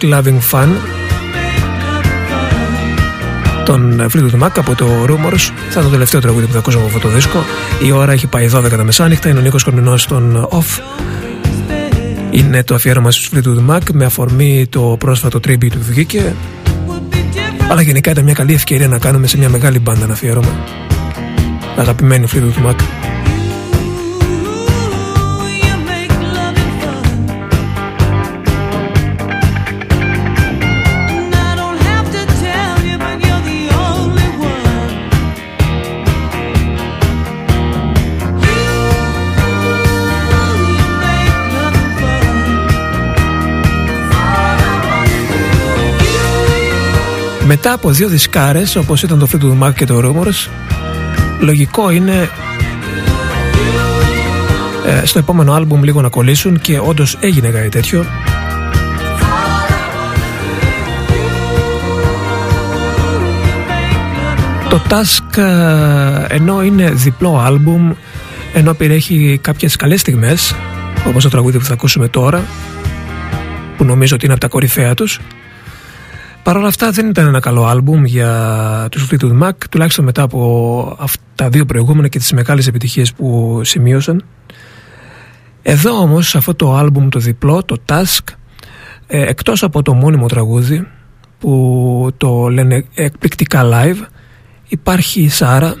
Make 0.00 0.14
Loving 0.14 0.40
Fun. 0.50 0.68
Τον 3.64 4.10
Fleetwood 4.12 4.42
Mac 4.42 4.50
από 4.56 4.74
το 4.74 4.86
Rumors. 5.04 5.50
Θα 5.70 5.74
είναι 5.74 5.82
το 5.82 5.88
τελευταίο 5.88 6.20
τραγούδι 6.20 6.46
που 6.46 6.52
θα 6.52 6.58
ακούσουμε 6.58 6.84
από 6.84 6.96
αυτό 6.96 7.08
το 7.08 7.14
δίσκο. 7.14 7.44
Η 7.86 7.92
ώρα 7.92 8.12
έχει 8.12 8.26
πάει 8.26 8.50
12 8.52 8.70
τα 8.70 8.84
μεσάνυχτα. 8.84 9.28
Είναι 9.28 9.38
ο 9.38 9.42
Νίκος 9.42 9.64
Κορμινός 9.64 10.02
στον 10.02 10.48
Off. 10.50 10.80
Είναι 12.30 12.64
το 12.64 12.74
αφιέρωμα 12.74 13.10
στους 13.10 13.30
Fleetwood 13.34 13.74
Mac 13.74 13.80
με 13.92 14.04
αφορμή 14.04 14.66
το 14.70 14.96
πρόσφατο 14.98 15.40
tribute 15.48 15.72
που 15.72 15.84
βγήκε. 15.88 16.34
Αλλά 17.70 17.82
γενικά 17.82 18.10
ήταν 18.10 18.24
μια 18.24 18.34
καλή 18.34 18.54
ευκαιρία 18.54 18.88
να 18.88 18.98
κάνουμε 18.98 19.26
σε 19.26 19.38
μια 19.38 19.48
μεγάλη 19.48 19.78
μπάντα 19.78 20.04
ένα 20.04 20.12
αφιέρωμα. 20.12 20.64
Αγαπημένη 21.76 22.26
Fleetwood 22.32 22.68
Mac 22.68 22.76
Μετά 47.48 47.72
από 47.72 47.90
δύο 47.90 48.08
δισκάρες 48.08 48.76
όπως 48.76 49.02
ήταν 49.02 49.18
το 49.18 49.28
Fleetwood 49.32 49.66
Mac 49.66 49.74
και 49.74 49.84
το 49.84 50.00
Rumors 50.04 50.50
λογικό 51.40 51.90
είναι 51.90 52.30
ε, 54.86 55.06
στο 55.06 55.18
επόμενο 55.18 55.52
άλμπουμ 55.52 55.82
λίγο 55.82 56.00
να 56.00 56.08
κολλήσουν 56.08 56.60
και 56.60 56.78
όντως 56.78 57.16
έγινε 57.20 57.48
κάτι 57.48 57.68
τέτοιο. 57.68 58.04
Το 64.68 64.82
Task 64.88 65.36
ε, 65.36 66.34
ενώ 66.34 66.62
είναι 66.62 66.90
διπλό 66.90 67.38
άλμπουμ 67.38 67.92
ενώ 68.54 68.74
περιέχει 68.74 69.38
κάποιες 69.42 69.76
καλές 69.76 70.00
στιγμές 70.00 70.54
όπως 71.06 71.22
το 71.22 71.28
τραγούδι 71.28 71.58
που 71.58 71.64
θα 71.64 71.72
ακούσουμε 71.72 72.08
τώρα 72.08 72.44
που 73.76 73.84
νομίζω 73.84 74.14
ότι 74.14 74.24
είναι 74.24 74.34
από 74.34 74.42
τα 74.42 74.48
κορυφαία 74.48 74.94
τους 74.94 75.20
Παρ' 76.48 76.56
όλα 76.56 76.68
αυτά 76.68 76.90
δεν 76.90 77.08
ήταν 77.08 77.26
ένα 77.26 77.40
καλό 77.40 77.66
άλμπουμ 77.66 78.04
για 78.04 78.86
τους 78.90 79.08
Fleetwood 79.10 79.42
Mac 79.42 79.52
τουλάχιστον 79.70 80.04
μετά 80.04 80.22
από 80.22 80.96
αυτά 81.00 81.22
τα 81.34 81.48
δύο 81.48 81.64
προηγούμενα 81.64 82.08
και 82.08 82.18
τις 82.18 82.32
μεγάλες 82.32 82.66
επιτυχίες 82.66 83.12
που 83.12 83.60
σημείωσαν. 83.64 84.24
Εδώ 85.62 86.00
όμως 86.00 86.34
αυτό 86.34 86.54
το 86.54 86.74
άλμπουμ 86.74 87.08
το 87.08 87.18
διπλό, 87.18 87.62
το 87.62 87.76
Task 87.86 88.34
ε, 89.06 89.22
εκτός 89.22 89.62
από 89.62 89.82
το 89.82 89.94
μόνιμο 89.94 90.26
τραγούδι 90.26 90.88
που 91.38 92.10
το 92.16 92.48
λένε 92.48 92.84
εκπληκτικά 92.94 93.62
live 93.72 94.06
υπάρχει 94.68 95.20
η 95.20 95.28
Σάρα 95.28 95.74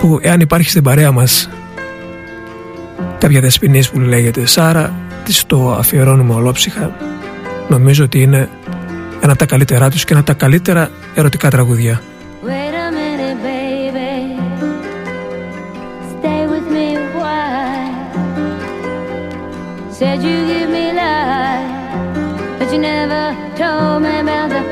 που 0.00 0.18
εάν 0.22 0.40
υπάρχει 0.40 0.70
στην 0.70 0.82
παρέα 0.82 1.12
μας 1.12 1.48
κάποια 3.18 3.40
δεσποινής 3.40 3.90
που 3.90 4.00
λέγεται 4.00 4.46
Σάρα 4.46 4.94
της 5.24 5.46
το 5.46 5.72
αφιερώνουμε 5.72 6.34
ολόψυχα 6.34 7.12
νομίζω 7.68 8.04
ότι 8.04 8.22
είναι 8.22 8.48
ένα 9.20 9.30
από 9.32 9.38
τα 9.38 9.46
καλύτερά 9.46 9.90
τους 9.90 10.04
και 10.04 10.12
ένα 10.12 10.20
από 10.20 10.28
τα 10.32 10.36
καλύτερα 10.36 10.90
ερωτικά 11.14 11.50
τραγουδιά 11.50 12.00
Said 20.02 20.20
you 20.28 20.38
give 20.50 20.70
me 20.76 20.86
life, 21.00 21.70
but 22.58 22.68
you 22.72 22.80
never 22.90 23.24
told 23.60 24.02
me 24.04 24.12
about 24.22 24.48
the 24.54 24.62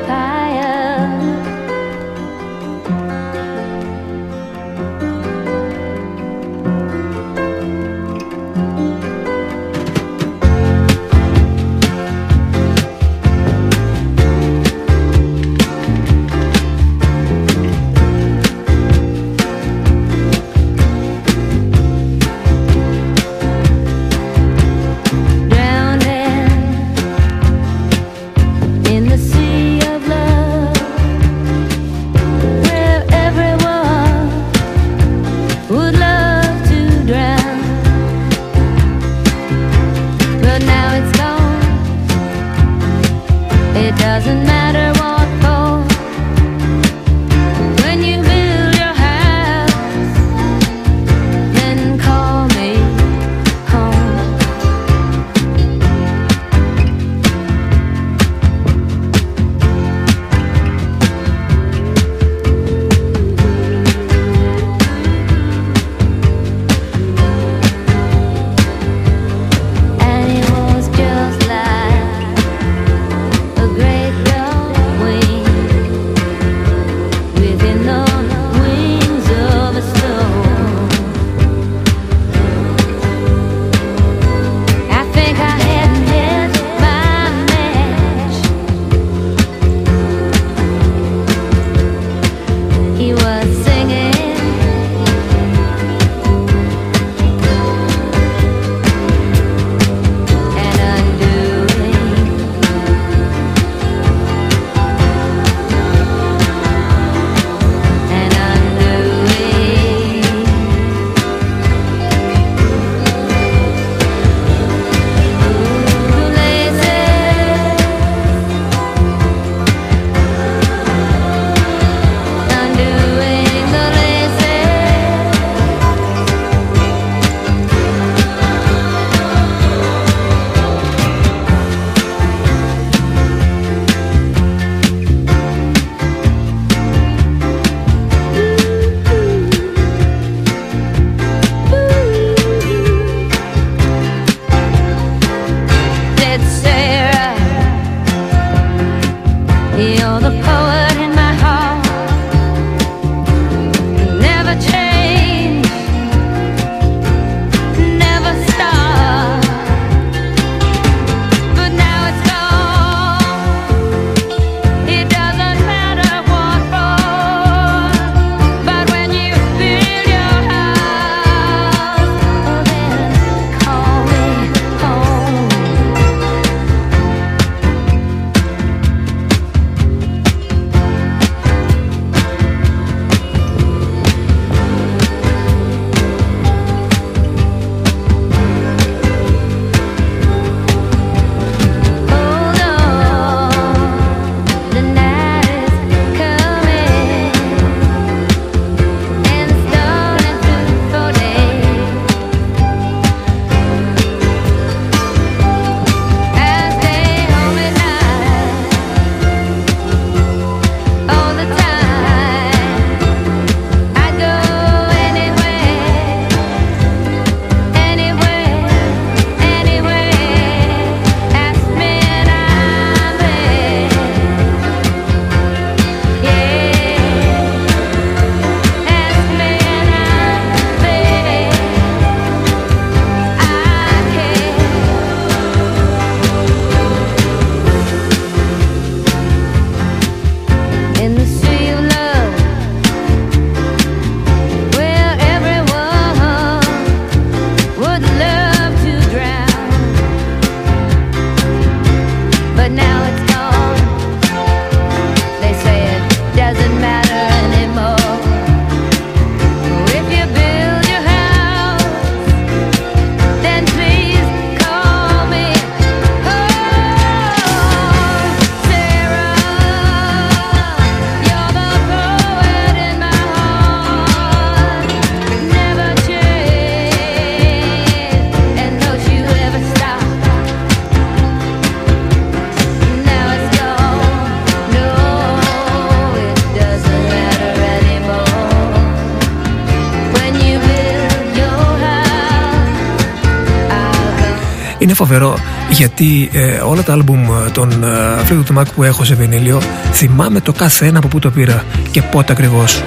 φοβερό 295.05 295.37
γιατί 295.69 296.29
ε, 296.33 296.59
όλα 296.59 296.83
τα 296.83 296.93
άλμπουμ 296.93 297.27
των 297.53 297.85
Fleetwood 298.27 298.57
Mac 298.57 298.65
που 298.75 298.83
έχω 298.83 299.03
σε 299.03 299.15
βινίλιο 299.15 299.61
θυμάμαι 299.91 300.39
το 300.39 300.51
κάθε 300.51 300.85
ένα 300.85 300.97
από 300.97 301.07
πού 301.07 301.19
το 301.19 301.29
πήρα 301.29 301.63
και 301.91 302.01
πότε 302.01 302.31
ακριβώς. 302.31 302.83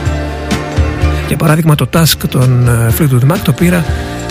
Για 1.29 1.37
παράδειγμα 1.37 1.75
το 1.75 1.89
Task 1.93 2.29
των 2.29 2.69
Fleetwood 2.99 3.33
Mac 3.33 3.39
το 3.43 3.53
πήρα 3.53 3.85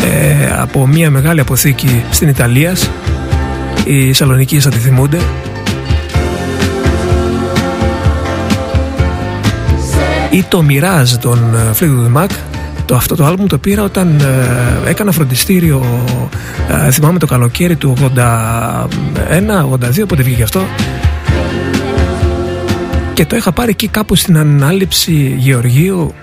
ε, 0.04 0.62
από 0.62 0.88
μια 0.88 1.10
μεγάλη 1.12 1.40
αποθήκη 1.40 2.04
στην 2.12 2.28
Ιταλία 2.28 2.76
οι 3.86 4.14
Σαλονικοί 4.14 4.60
θα 4.60 4.70
τη 4.70 4.78
θυμούνται 4.78 5.18
ή 10.30 10.44
το 10.48 10.66
Mirage 10.70 11.18
των 11.20 11.40
Fleetwood 11.80 12.22
Mac 12.22 12.30
το, 12.86 12.96
αυτό 12.96 13.16
το 13.16 13.26
άλμπουμ 13.26 13.46
το 13.46 13.58
πήρα 13.58 13.84
όταν 13.84 14.20
ε, 14.20 14.90
έκανα 14.90 15.12
φροντιστήριο 15.12 15.86
ε, 16.86 16.92
θυμάμαι 16.92 17.20
το 17.20 17.26
καλοκαίρι 17.26 17.76
του 17.76 17.94
81-82 18.02 18.08
πότε 20.08 20.24
βγήκε 20.24 20.44
αυτό. 20.44 20.62
Και 23.14 23.26
το 23.26 23.36
είχα 23.36 23.52
πάρει 23.52 23.70
εκεί 23.70 23.88
κάπου 23.88 24.16
στην 24.16 24.38
ανάληψη 24.38 25.36
Γεωργίου 25.38 26.14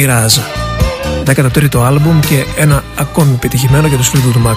Mirage 0.00 0.40
13ο 1.24 1.78
άλμπουμ 1.78 2.20
και 2.20 2.44
ένα 2.56 2.84
ακόμη 2.96 3.36
πετυχημένο 3.36 3.86
για 3.86 3.96
τους 3.96 4.08
φίλους 4.08 4.32
του 4.32 4.42
Mac. 4.46 4.56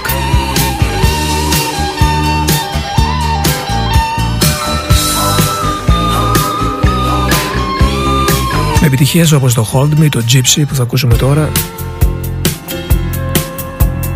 Με 8.81 8.87
επιτυχίες 8.87 9.31
όπως 9.31 9.53
το 9.53 9.67
Hold 9.73 9.99
Me, 9.99 10.09
το 10.09 10.23
Gypsy 10.31 10.63
που 10.67 10.75
θα 10.75 10.83
ακούσουμε 10.83 11.15
τώρα 11.15 11.51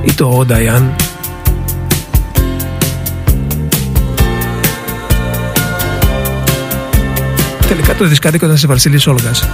ή 0.01 0.13
το 0.13 0.39
Oh 0.39 0.51
Diane. 0.51 0.89
Τελικά 7.67 7.95
το 7.95 8.05
δισκάδικο 8.05 8.45
ήταν 8.45 8.57
σε 8.57 8.67
Βασίλης 8.67 9.07
Όλγας 9.07 9.47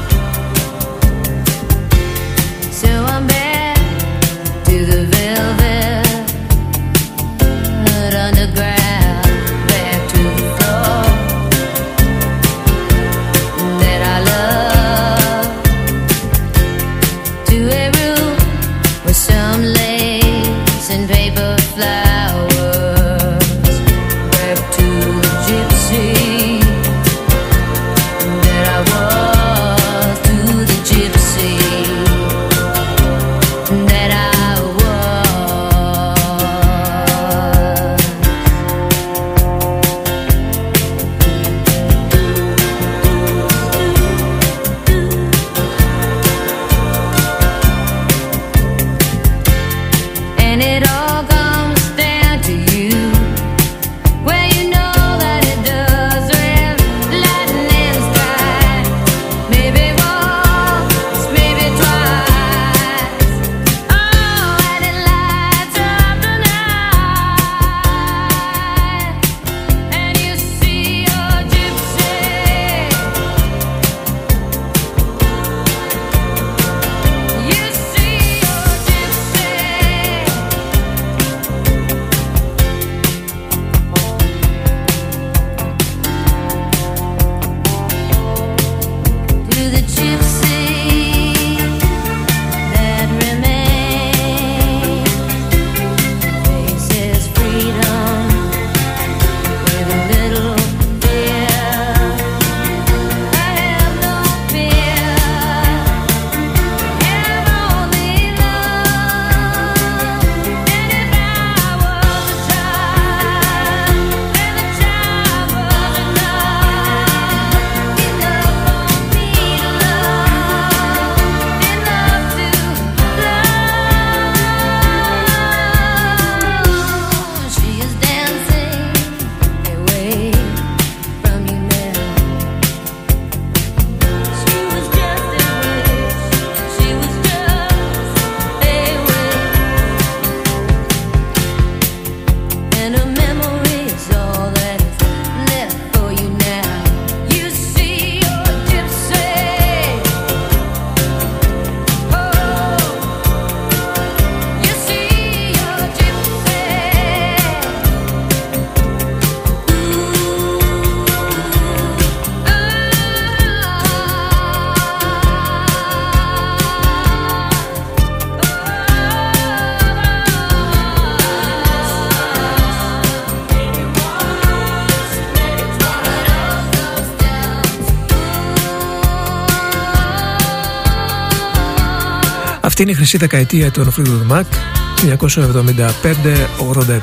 είναι 182.83 182.91
η 182.91 182.95
χρυσή 182.95 183.17
δεκαετία 183.17 183.71
των 183.71 183.93
Fleetwood 183.97 184.31
Mac 184.31 184.43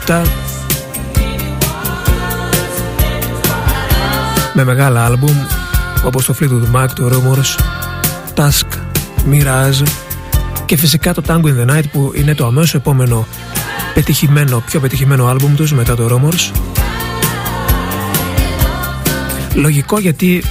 1975-87 0.06 0.22
με 4.54 4.64
μεγάλα 4.64 5.04
άλμπουμ 5.04 5.36
όπως 6.04 6.24
το 6.24 6.34
Fleetwood 6.40 6.76
Mac, 6.76 6.86
το 6.94 7.10
Rumors, 7.12 7.60
Task, 8.34 8.66
Mirage 9.30 9.82
και 10.64 10.76
φυσικά 10.76 11.14
το 11.14 11.22
Tango 11.26 11.44
in 11.44 11.60
the 11.60 11.70
Night 11.76 11.84
που 11.92 12.12
είναι 12.14 12.34
το 12.34 12.46
αμέσως 12.46 12.74
επόμενο 12.74 13.26
πετυχημένο, 13.94 14.62
πιο 14.66 14.80
πετυχημένο 14.80 15.26
άλμπουμ 15.26 15.54
τους 15.54 15.72
μετά 15.72 15.96
το 15.96 16.08
Rumors. 16.10 16.52
Λογικό 19.54 19.98
γιατί 19.98 20.42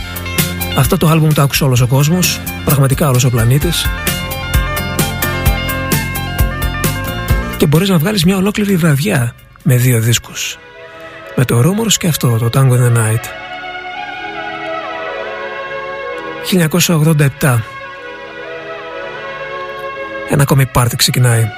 αυτό 0.77 0.97
το 0.97 1.07
άλμπουμ 1.07 1.29
το 1.29 1.41
άκουσε 1.41 1.63
όλος 1.63 1.81
ο 1.81 1.87
κόσμος 1.87 2.39
πραγματικά 2.65 3.09
όλος 3.09 3.23
ο 3.23 3.29
πλανήτης 3.29 3.85
και 7.59 7.65
μπορείς 7.65 7.89
να 7.89 7.97
βγάλεις 7.97 8.25
μια 8.25 8.37
ολόκληρη 8.37 8.75
βραδιά 8.75 9.35
με 9.63 9.75
δύο 9.75 9.99
δίσκους. 9.99 10.57
Με 11.35 11.45
το 11.45 11.59
Rumors 11.59 11.93
και 11.93 12.07
αυτό 12.07 12.37
το 12.37 12.49
Tango 12.53 12.71
in 12.71 12.85
the 12.85 12.97
Night. 12.97 13.23
1987 17.41 17.59
ένα 20.29 20.41
ακόμη 20.41 20.65
πάρτι 20.65 20.95
ξεκινάει 20.95 21.49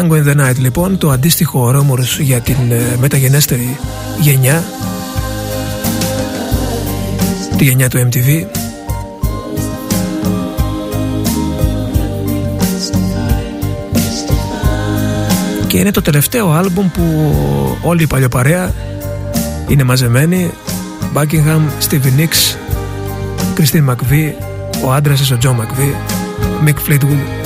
Tango 0.00 0.14
in 0.14 0.24
the 0.24 0.36
Night 0.40 0.58
λοιπόν, 0.58 0.98
το 0.98 1.10
αντίστοιχο 1.10 1.60
ορόμορος 1.60 2.18
για 2.18 2.40
την 2.40 2.56
ε, 2.70 2.96
μεταγενέστερη 2.98 3.78
γενιά. 4.20 4.64
Τη 7.56 7.64
γενιά 7.64 7.88
του 7.88 8.08
MTV 8.08 8.46
και 15.66 15.78
είναι 15.78 15.90
το 15.90 16.02
τελευταίο 16.02 16.50
άλμπουμ 16.50 16.90
που 16.90 17.02
όλη 17.82 18.02
η 18.02 18.06
παλιοπαρέα 18.06 18.74
είναι 19.68 19.82
μαζεμένη. 19.82 20.50
Buckingham, 21.14 21.88
Stevie 21.88 22.20
Nicks, 22.20 22.56
Christine 23.56 23.90
McVie, 23.90 24.32
ο 24.84 24.92
άντρας 24.92 25.18
της 25.18 25.30
ο 25.30 25.38
John 25.42 25.56
McVie, 25.56 25.94
Mick 26.68 26.88
Fleetwood. 26.88 27.39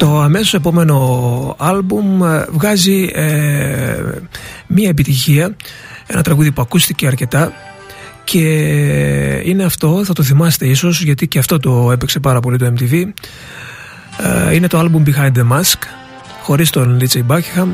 Το 0.00 0.20
αμέσως 0.20 0.54
επόμενο 0.54 1.56
άλμπουμ 1.58 2.24
ε, 2.24 2.46
βγάζει 2.50 3.10
ε, 3.14 4.02
μία 4.66 4.88
επιτυχία, 4.88 5.56
ένα 6.06 6.22
τραγούδι 6.22 6.52
που 6.52 6.62
ακούστηκε 6.62 7.06
αρκετά 7.06 7.52
και 8.24 8.38
είναι 9.44 9.64
αυτό, 9.64 10.04
θα 10.04 10.12
το 10.12 10.22
θυμάστε 10.22 10.66
ίσως 10.66 11.02
γιατί 11.02 11.28
και 11.28 11.38
αυτό 11.38 11.58
το 11.58 11.92
έπαιξε 11.92 12.20
πάρα 12.20 12.40
πολύ 12.40 12.58
το 12.58 12.72
MTV 12.76 12.92
ε, 14.48 14.54
είναι 14.54 14.66
το 14.66 14.78
άλμπουμ 14.78 15.02
Behind 15.06 15.32
the 15.32 15.48
Mask 15.52 15.78
χωρίς 16.42 16.70
τον 16.70 17.00
Lindsey 17.00 17.26
Buckingham 17.26 17.68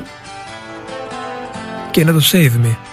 και 1.90 2.00
είναι 2.00 2.12
το 2.12 2.20
Save 2.32 2.64
Me 2.64 2.85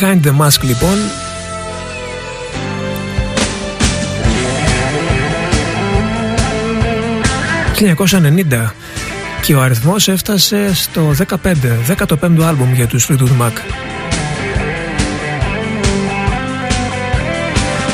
Behind 0.00 0.26
the 0.26 0.30
Mask 0.30 0.62
λοιπόν 0.62 0.96
...1990 8.58 8.70
και 9.42 9.54
ο 9.54 9.60
αριθμός 9.60 10.08
έφτασε 10.08 10.74
στο 10.74 11.14
15, 11.28 11.36
15ο 11.96 12.42
άλμπουμ 12.46 12.74
για 12.74 12.86
τους 12.86 13.08
Fleetwood 13.10 13.42
Mac. 13.42 13.52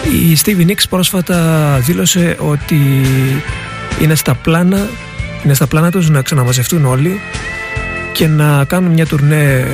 Η 0.05 0.39
Stevie 0.45 0.71
Nicks 0.71 0.85
πρόσφατα 0.89 1.79
δήλωσε 1.81 2.37
ότι 2.39 3.07
είναι 4.01 4.15
στα 4.15 4.35
πλάνα, 4.35 4.89
είναι 5.45 5.55
στα 5.55 5.67
πλάνα 5.67 5.91
τους 5.91 6.11
να 6.11 6.23
ξαναμαζευτούν 6.23 6.85
όλοι 6.85 7.21
και 8.13 8.27
να 8.27 8.65
κάνουν 8.65 8.93
μια 8.93 9.07
τουρνέ, 9.07 9.67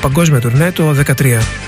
παγκόσμια 0.00 0.40
τουρνέ 0.40 0.72
το 0.72 0.94
2013. 1.16 1.67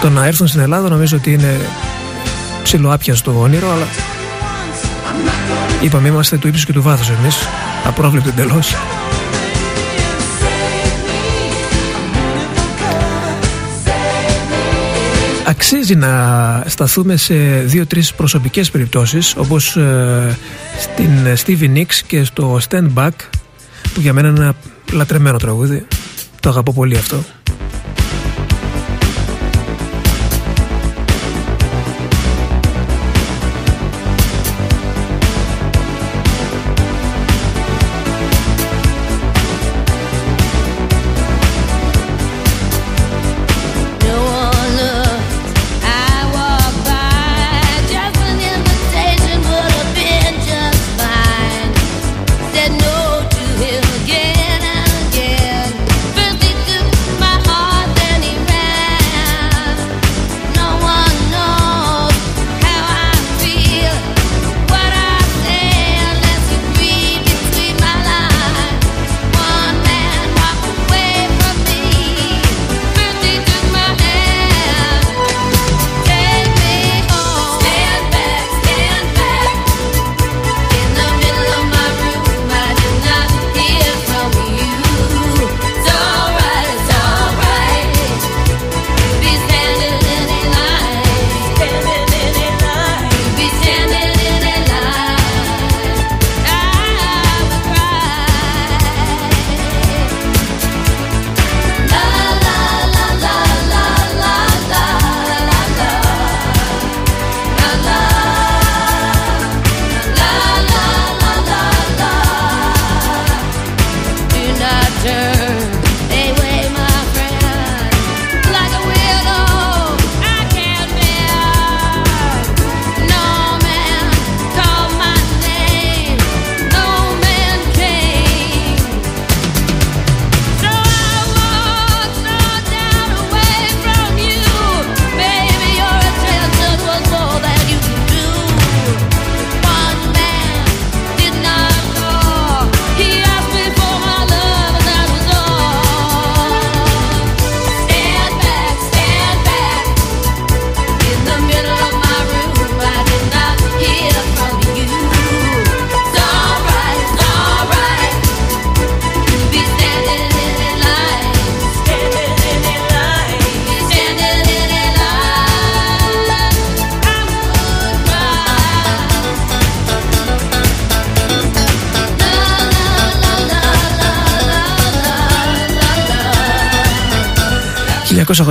Το 0.00 0.10
να 0.10 0.26
έρθουν 0.26 0.46
στην 0.46 0.60
Ελλάδα 0.60 0.88
νομίζω 0.88 1.16
ότι 1.16 1.32
είναι 1.32 1.60
ψηλοάπιαστο 2.62 3.40
όνειρο, 3.40 3.70
αλλά 3.70 3.86
είπαμε 5.82 6.08
είμαστε 6.08 6.36
του 6.36 6.48
ύψους 6.48 6.64
και 6.64 6.72
του 6.72 6.82
βάθους 6.82 7.08
εμείς, 7.08 7.36
απρόβλεπτο 7.84 8.28
εντελώς. 8.28 8.74
Αξίζει 15.46 15.94
να 15.94 16.64
σταθούμε 16.66 17.16
σε 17.16 17.34
δύο-τρεις 17.64 18.14
προσωπικές 18.14 18.70
περιπτώσεις 18.70 19.34
όπως 19.36 19.76
ε, 19.76 20.36
στην 20.78 21.10
Stevie 21.44 21.76
Nicks 21.76 21.94
και 22.06 22.24
στο 22.24 22.58
Stand 22.68 22.88
Back 22.94 23.10
που 23.94 24.00
για 24.00 24.12
μένα 24.12 24.28
είναι 24.28 24.40
ένα 24.40 24.54
λατρεμένο 24.92 25.38
τραγούδι. 25.38 25.86
Το 26.40 26.48
αγαπώ 26.48 26.72
πολύ 26.72 26.96
αυτό. 26.96 27.24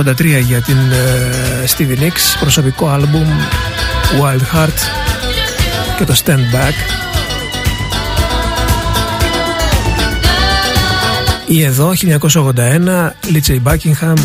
1983 0.04 0.42
για 0.46 0.60
την 0.60 0.76
uh, 0.76 1.76
Stevie 1.76 1.98
Nicks 1.98 2.38
προσωπικό 2.40 2.88
άλμπουμ 2.88 3.28
Wild 4.20 4.56
Heart 4.56 4.78
και 5.98 6.04
το 6.04 6.14
Stand 6.24 6.54
Back 6.54 6.74
ή 11.46 11.62
εδώ 11.62 11.92
1981 12.30 13.10
Λίτσεϊ 13.30 13.62
Buckingham 13.64 14.16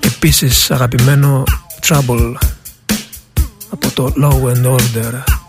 επίσης 0.00 0.70
αγαπημένο 0.70 1.42
Trouble 1.88 2.34
από 3.70 3.90
το 3.94 4.12
Law 4.22 4.54
and 4.54 4.76
Order 4.76 5.39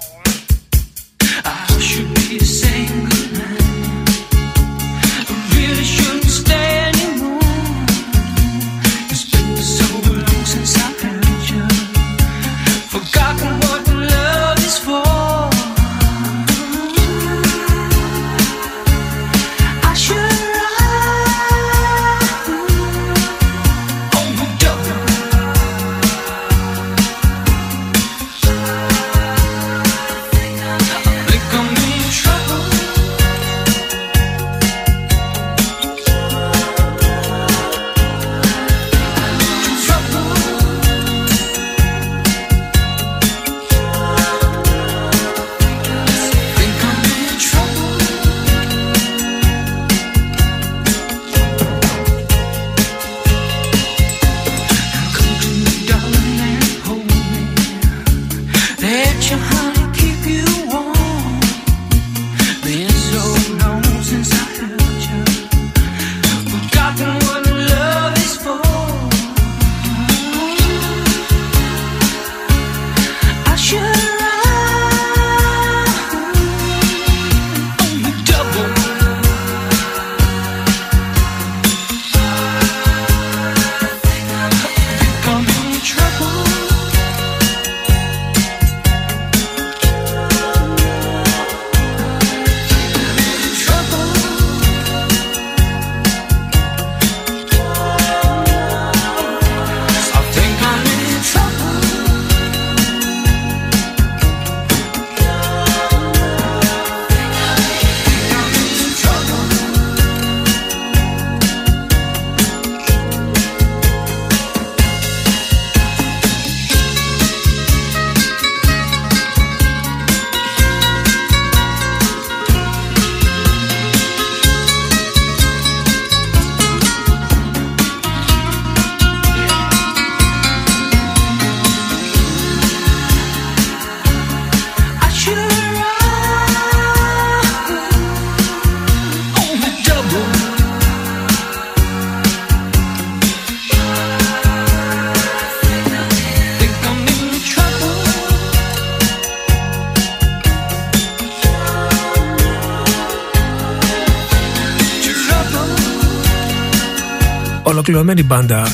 ολοκληρωμένη 157.91 158.23
μπάντα 158.23 158.71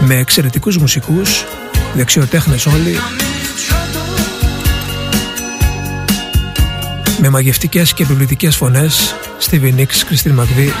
με 0.00 0.14
εξαιρετικούς 0.14 0.76
μουσικούς, 0.76 1.44
δεξιοτέχνες 1.94 2.66
όλοι, 2.66 2.98
με 7.20 7.28
μαγευτικές 7.28 7.94
και 7.94 8.02
επιβλητικές 8.02 8.56
φωνές, 8.56 9.14
Stevie 9.50 9.74
Nicks, 9.76 9.82
Christine 9.82 10.38
McVie 10.40 10.72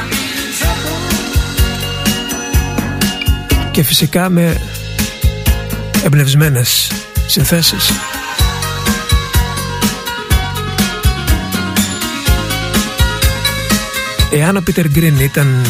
και 3.70 3.82
φυσικά 3.82 4.28
με 4.28 4.60
εμπνευσμένες 6.04 6.90
συνθέσεις. 7.26 7.90
Εάν 14.32 14.56
ο 14.56 14.60
Πίτερ 14.60 14.88
Γκριν 14.88 15.18
ήταν 15.18 15.64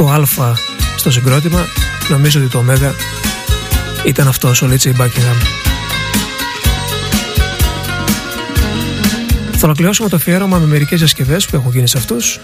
το 0.00 0.08
α 0.08 0.54
στο 0.96 1.10
συγκρότημα 1.10 1.66
νομίζω 2.08 2.40
ότι 2.40 2.50
το 2.50 2.58
ω 2.58 2.92
ήταν 4.04 4.28
αυτός 4.28 4.62
ο 4.62 4.66
Λίτσεϊ 4.66 4.94
Μπάκινγαμ 4.96 5.36
Θα 9.52 9.60
ολοκληρώσουμε 9.62 10.08
το 10.08 10.16
αφιέρωμα 10.16 10.58
με 10.58 10.66
μερικές 10.66 10.98
διασκευές 10.98 11.46
που 11.46 11.56
έχουν 11.56 11.70
γίνει 11.72 11.88
σε 11.88 11.98
αυτούς. 11.98 12.40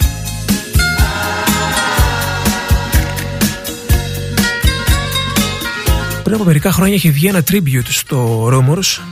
Πριν 6.23 6.35
από 6.35 6.45
μερικά 6.45 6.73
χρόνια 6.73 6.95
είχε 6.95 7.11
βγει 7.11 7.27
ένα 7.27 7.43
tribute 7.51 7.89
στο 7.89 8.49
Rumors 8.53 9.03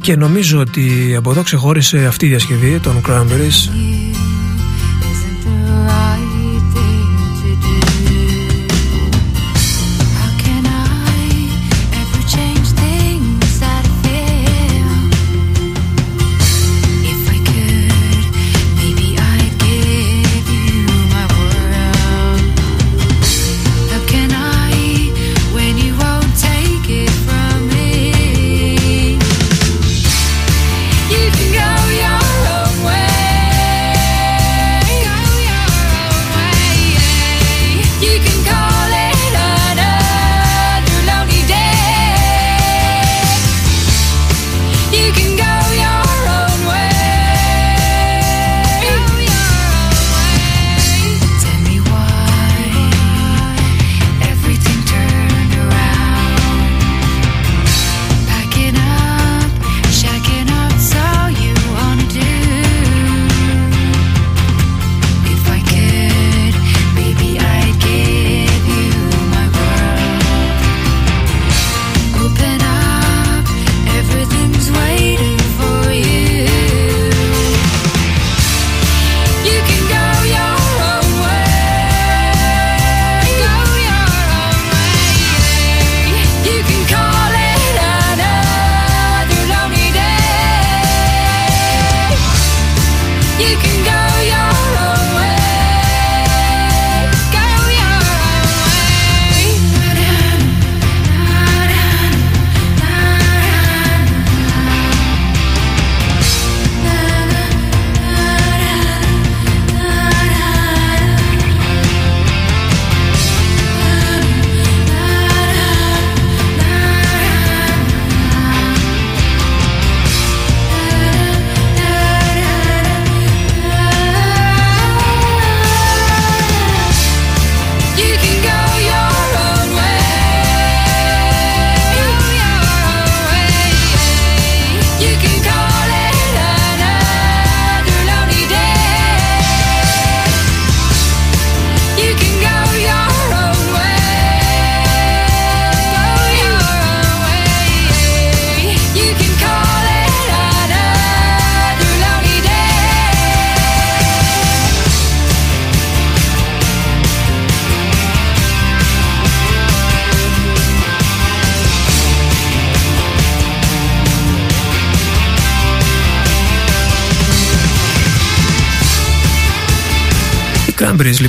και 0.00 0.16
νομίζω 0.16 0.58
ότι 0.58 1.14
από 1.16 1.30
εδώ 1.30 1.42
ξεχώρισε 1.42 2.06
αυτή 2.06 2.26
η 2.26 2.28
διασκευή 2.28 2.78
των 2.78 3.02
Cranberries 3.08 4.09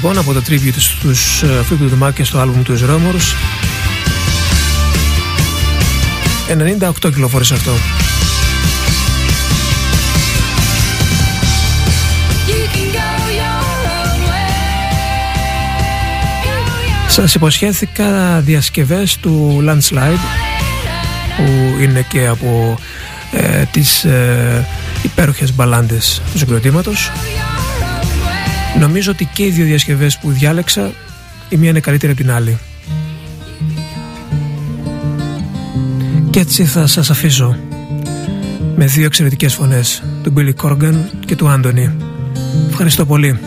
λοιπόν 0.03 0.17
από 0.17 0.33
το 0.33 0.41
tribute 0.47 0.77
στους 0.77 1.43
Fleetwood 1.43 2.07
Mac 2.07 2.13
και 2.13 2.23
στο 2.23 2.39
άλμπουμ 2.39 2.61
του 2.61 2.77
Romors 2.77 3.35
98 6.81 6.91
κυκλοφόρησε 7.01 7.53
αυτό. 7.53 7.71
Σας 17.07 17.35
υποσχέθηκα 17.35 18.39
διασκευές 18.39 19.17
του 19.17 19.63
Landslide 19.67 20.23
που 21.37 21.81
είναι 21.81 22.05
και 22.09 22.27
από 22.27 22.77
ε, 23.31 23.63
τις 23.71 24.03
ε, 24.03 24.67
υπέροχες 25.01 25.53
μπαλάντες 25.53 26.21
του 26.31 26.37
συγκροτήματος 26.37 27.11
Νομίζω 28.81 29.11
ότι 29.11 29.25
και 29.25 29.43
οι 29.43 29.49
δύο 29.49 29.65
διασκευές 29.65 30.17
που 30.17 30.31
διάλεξα 30.31 30.91
η 31.49 31.57
μία 31.57 31.69
είναι 31.69 31.79
καλύτερη 31.79 32.11
από 32.11 32.21
την 32.21 32.31
άλλη. 32.31 32.57
Και 36.29 36.39
έτσι 36.39 36.65
θα 36.65 36.87
σας 36.87 37.09
αφήσω 37.09 37.57
με 38.75 38.85
δύο 38.85 39.05
εξαιρετικές 39.05 39.53
φωνές 39.53 40.03
του 40.23 40.33
Billy 40.37 40.53
Corgan 40.63 40.95
και 41.25 41.35
του 41.35 41.49
Άντωνη 41.49 41.95
Ευχαριστώ 42.69 43.05
πολύ 43.05 43.39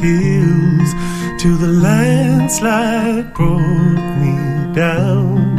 hills 0.00 0.90
till 1.40 1.56
the 1.56 1.72
landslide 1.86 3.32
broke 3.34 4.06
me 4.22 4.34
down. 4.74 5.58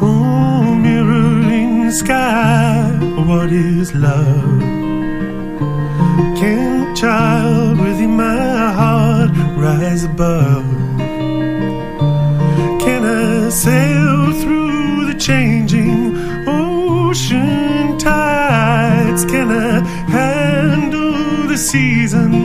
Oh, 0.00 0.74
mirroring 0.74 1.90
sky, 1.90 2.90
what 3.28 3.50
is 3.52 3.94
love? 3.94 4.60
Can 6.38 6.94
child 6.94 7.80
within 7.80 8.16
my 8.16 8.72
heart 8.80 9.30
rise 9.56 10.04
above? 10.04 10.64
Can 12.84 13.02
I 13.04 13.48
sail 13.50 14.32
through 14.42 15.06
the 15.06 15.18
changing 15.18 16.16
ocean 16.46 17.98
tides? 17.98 19.24
Can 19.24 19.50
I 19.50 19.80
handle 20.18 21.46
the 21.48 21.56
seasons? 21.56 22.43